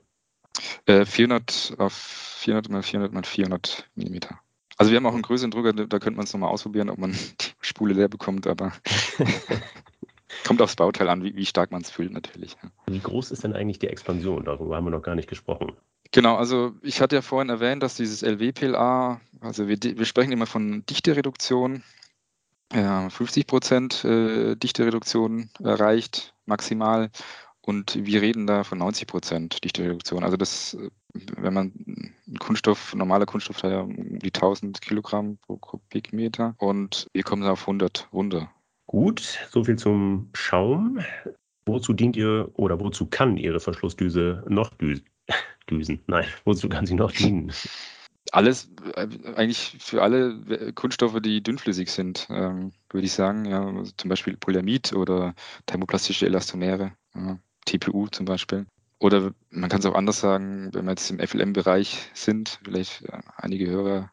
Äh, 0.86 1.04
400 1.04 1.74
auf 1.78 1.92
400 1.92 2.70
mal 2.70 2.82
400 2.82 3.12
mal 3.12 3.24
400 3.24 3.90
Millimeter. 3.94 4.40
Also 4.76 4.90
wir 4.90 4.96
haben 4.96 5.06
auch 5.06 5.12
einen 5.12 5.22
größeren 5.22 5.50
Drucker, 5.50 5.72
da 5.72 5.98
könnte 5.98 6.16
man 6.16 6.24
es 6.24 6.32
nochmal 6.32 6.50
ausprobieren, 6.50 6.90
ob 6.90 6.98
man 6.98 7.12
die 7.40 7.52
Spule 7.60 7.94
leer 7.94 8.08
bekommt, 8.08 8.46
aber 8.46 8.72
kommt 10.46 10.60
aufs 10.60 10.76
Bauteil 10.76 11.08
an, 11.08 11.22
wie, 11.22 11.36
wie 11.36 11.46
stark 11.46 11.70
man 11.70 11.82
es 11.82 11.90
füllt 11.90 12.12
natürlich. 12.12 12.56
Wie 12.86 12.98
groß 12.98 13.30
ist 13.30 13.44
denn 13.44 13.54
eigentlich 13.54 13.78
die 13.78 13.88
Expansion? 13.88 14.44
Darüber 14.44 14.76
haben 14.76 14.84
wir 14.84 14.90
noch 14.90 15.02
gar 15.02 15.14
nicht 15.14 15.28
gesprochen. 15.28 15.72
Genau, 16.12 16.36
also 16.36 16.74
ich 16.82 17.00
hatte 17.00 17.16
ja 17.16 17.22
vorhin 17.22 17.48
erwähnt, 17.48 17.82
dass 17.82 17.96
dieses 17.96 18.22
LWPLA, 18.22 19.20
also 19.40 19.68
wir, 19.68 19.78
wir 19.82 20.04
sprechen 20.04 20.32
immer 20.32 20.46
von 20.46 20.84
Dichtereduktion, 20.86 21.82
ja, 22.72 23.08
50 23.08 23.46
Prozent 23.46 24.04
äh, 24.04 24.56
Dichtereduktion 24.56 25.50
erreicht, 25.62 26.34
maximal. 26.46 27.10
Und 27.60 28.04
wir 28.04 28.20
reden 28.20 28.46
da 28.46 28.62
von 28.62 28.78
90 28.78 29.06
Prozent 29.06 29.64
Dichtereduktion. 29.64 30.22
Also 30.22 30.36
das, 30.36 30.76
wenn 31.36 31.54
man 31.54 31.72
Kunststoff, 32.38 32.94
normaler 32.94 33.26
Kunststoff 33.26 33.62
hat 33.62 33.70
ja 33.70 33.80
um 33.80 34.18
die 34.18 34.32
1000 34.32 34.80
Kilogramm 34.80 35.38
pro 35.38 35.56
Kubikmeter 35.56 36.54
und 36.58 37.06
kommen 37.24 37.42
da 37.42 37.52
auf 37.52 37.62
100 37.62 38.08
runter. 38.12 38.50
Gut, 38.86 39.38
soviel 39.50 39.76
zum 39.76 40.30
Schaum. 40.34 41.00
Wozu 41.66 41.94
dient 41.94 42.16
ihr 42.16 42.50
oder 42.54 42.78
wozu 42.78 43.06
kann 43.06 43.36
Ihre 43.36 43.60
Verschlussdüse 43.60 44.44
noch 44.48 44.70
düsen? 44.74 45.04
düsen? 45.70 46.00
Nein, 46.06 46.26
wozu 46.44 46.68
kann 46.68 46.86
sie 46.86 46.94
noch 46.94 47.12
dienen? 47.12 47.52
Alles, 48.32 48.70
äh, 48.94 49.08
eigentlich 49.36 49.76
für 49.80 50.02
alle 50.02 50.72
Kunststoffe, 50.74 51.20
die 51.20 51.42
dünnflüssig 51.42 51.90
sind, 51.90 52.26
ähm, 52.30 52.72
würde 52.90 53.06
ich 53.06 53.12
sagen. 53.12 53.44
Ja, 53.46 53.82
zum 53.96 54.08
Beispiel 54.10 54.36
Polyamid 54.36 54.92
oder 54.92 55.34
thermoplastische 55.66 56.26
Elastomere. 56.26 56.92
Ja. 57.14 57.38
TPU 57.64 58.08
zum 58.08 58.26
Beispiel. 58.26 58.66
Oder 59.04 59.34
man 59.50 59.68
kann 59.68 59.80
es 59.80 59.86
auch 59.86 59.94
anders 59.94 60.20
sagen, 60.20 60.70
wenn 60.72 60.86
wir 60.86 60.92
jetzt 60.92 61.10
im 61.10 61.18
FLM-Bereich 61.18 62.10
sind, 62.14 62.58
vielleicht 62.64 63.04
einige 63.36 63.66
Hörer 63.66 64.10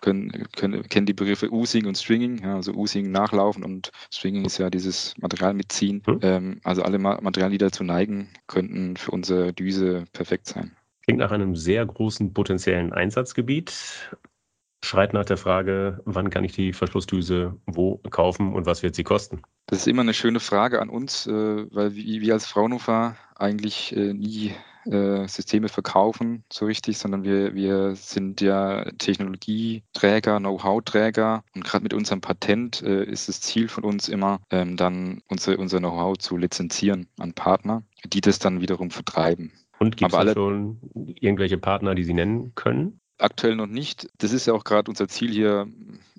können, 0.00 0.46
können, 0.56 0.82
kennen 0.88 1.04
die 1.04 1.12
Begriffe 1.12 1.52
Using 1.52 1.84
und 1.84 1.98
Stringing, 1.98 2.38
ja, 2.42 2.54
also 2.54 2.72
Using 2.72 3.10
nachlaufen 3.10 3.62
und 3.62 3.90
Stringing 4.10 4.46
ist 4.46 4.56
ja 4.56 4.70
dieses 4.70 5.14
Material 5.18 5.52
mitziehen. 5.52 6.02
Hm. 6.06 6.18
Ähm, 6.22 6.60
also 6.64 6.82
alle 6.82 6.98
Materialien, 6.98 7.52
die 7.52 7.58
dazu 7.58 7.84
neigen, 7.84 8.30
könnten 8.46 8.96
für 8.96 9.10
unsere 9.10 9.52
Düse 9.52 10.06
perfekt 10.14 10.46
sein. 10.46 10.74
Klingt 11.02 11.20
nach 11.20 11.30
einem 11.30 11.54
sehr 11.54 11.84
großen 11.84 12.32
potenziellen 12.32 12.94
Einsatzgebiet. 12.94 14.08
Schreit 14.84 15.14
nach 15.14 15.24
der 15.24 15.36
Frage, 15.36 16.00
wann 16.04 16.30
kann 16.30 16.44
ich 16.44 16.52
die 16.52 16.72
Verschlussdüse 16.72 17.56
wo 17.66 17.96
kaufen 18.10 18.52
und 18.52 18.66
was 18.66 18.82
wird 18.82 18.94
sie 18.94 19.04
kosten? 19.04 19.42
Das 19.66 19.80
ist 19.80 19.86
immer 19.88 20.02
eine 20.02 20.14
schöne 20.14 20.40
Frage 20.40 20.80
an 20.80 20.90
uns, 20.90 21.26
äh, 21.26 21.32
weil 21.32 21.94
wir 21.94 22.34
als 22.34 22.46
Fraunhofer 22.46 23.16
eigentlich 23.34 23.96
äh, 23.96 24.12
nie 24.12 24.52
äh, 24.84 25.26
Systeme 25.26 25.68
verkaufen 25.68 26.44
so 26.52 26.66
richtig, 26.66 26.98
sondern 26.98 27.24
wir, 27.24 27.54
wir 27.54 27.96
sind 27.96 28.42
ja 28.42 28.84
Technologieträger, 28.98 30.38
Know-how-Träger 30.38 31.42
und 31.54 31.64
gerade 31.64 31.82
mit 31.82 31.94
unserem 31.94 32.20
Patent 32.20 32.82
ist 32.82 33.28
das 33.28 33.40
Ziel 33.40 33.68
von 33.68 33.84
uns 33.84 34.10
immer, 34.10 34.40
ähm, 34.50 34.76
dann 34.76 35.22
unser, 35.28 35.58
unser 35.58 35.78
Know-how 35.78 36.18
zu 36.18 36.36
lizenzieren 36.36 37.08
an 37.18 37.32
Partner, 37.32 37.82
die 38.04 38.20
das 38.20 38.38
dann 38.38 38.60
wiederum 38.60 38.90
vertreiben. 38.90 39.52
Und 39.78 39.96
gibt 39.96 40.12
es 40.12 40.32
schon 40.32 40.78
irgendwelche 41.18 41.58
Partner, 41.58 41.94
die 41.94 42.04
Sie 42.04 42.14
nennen 42.14 42.54
können? 42.54 43.00
Aktuell 43.18 43.56
noch 43.56 43.66
nicht. 43.66 44.08
Das 44.18 44.32
ist 44.32 44.46
ja 44.46 44.54
auch 44.54 44.64
gerade 44.64 44.90
unser 44.90 45.08
Ziel 45.08 45.30
hier 45.30 45.68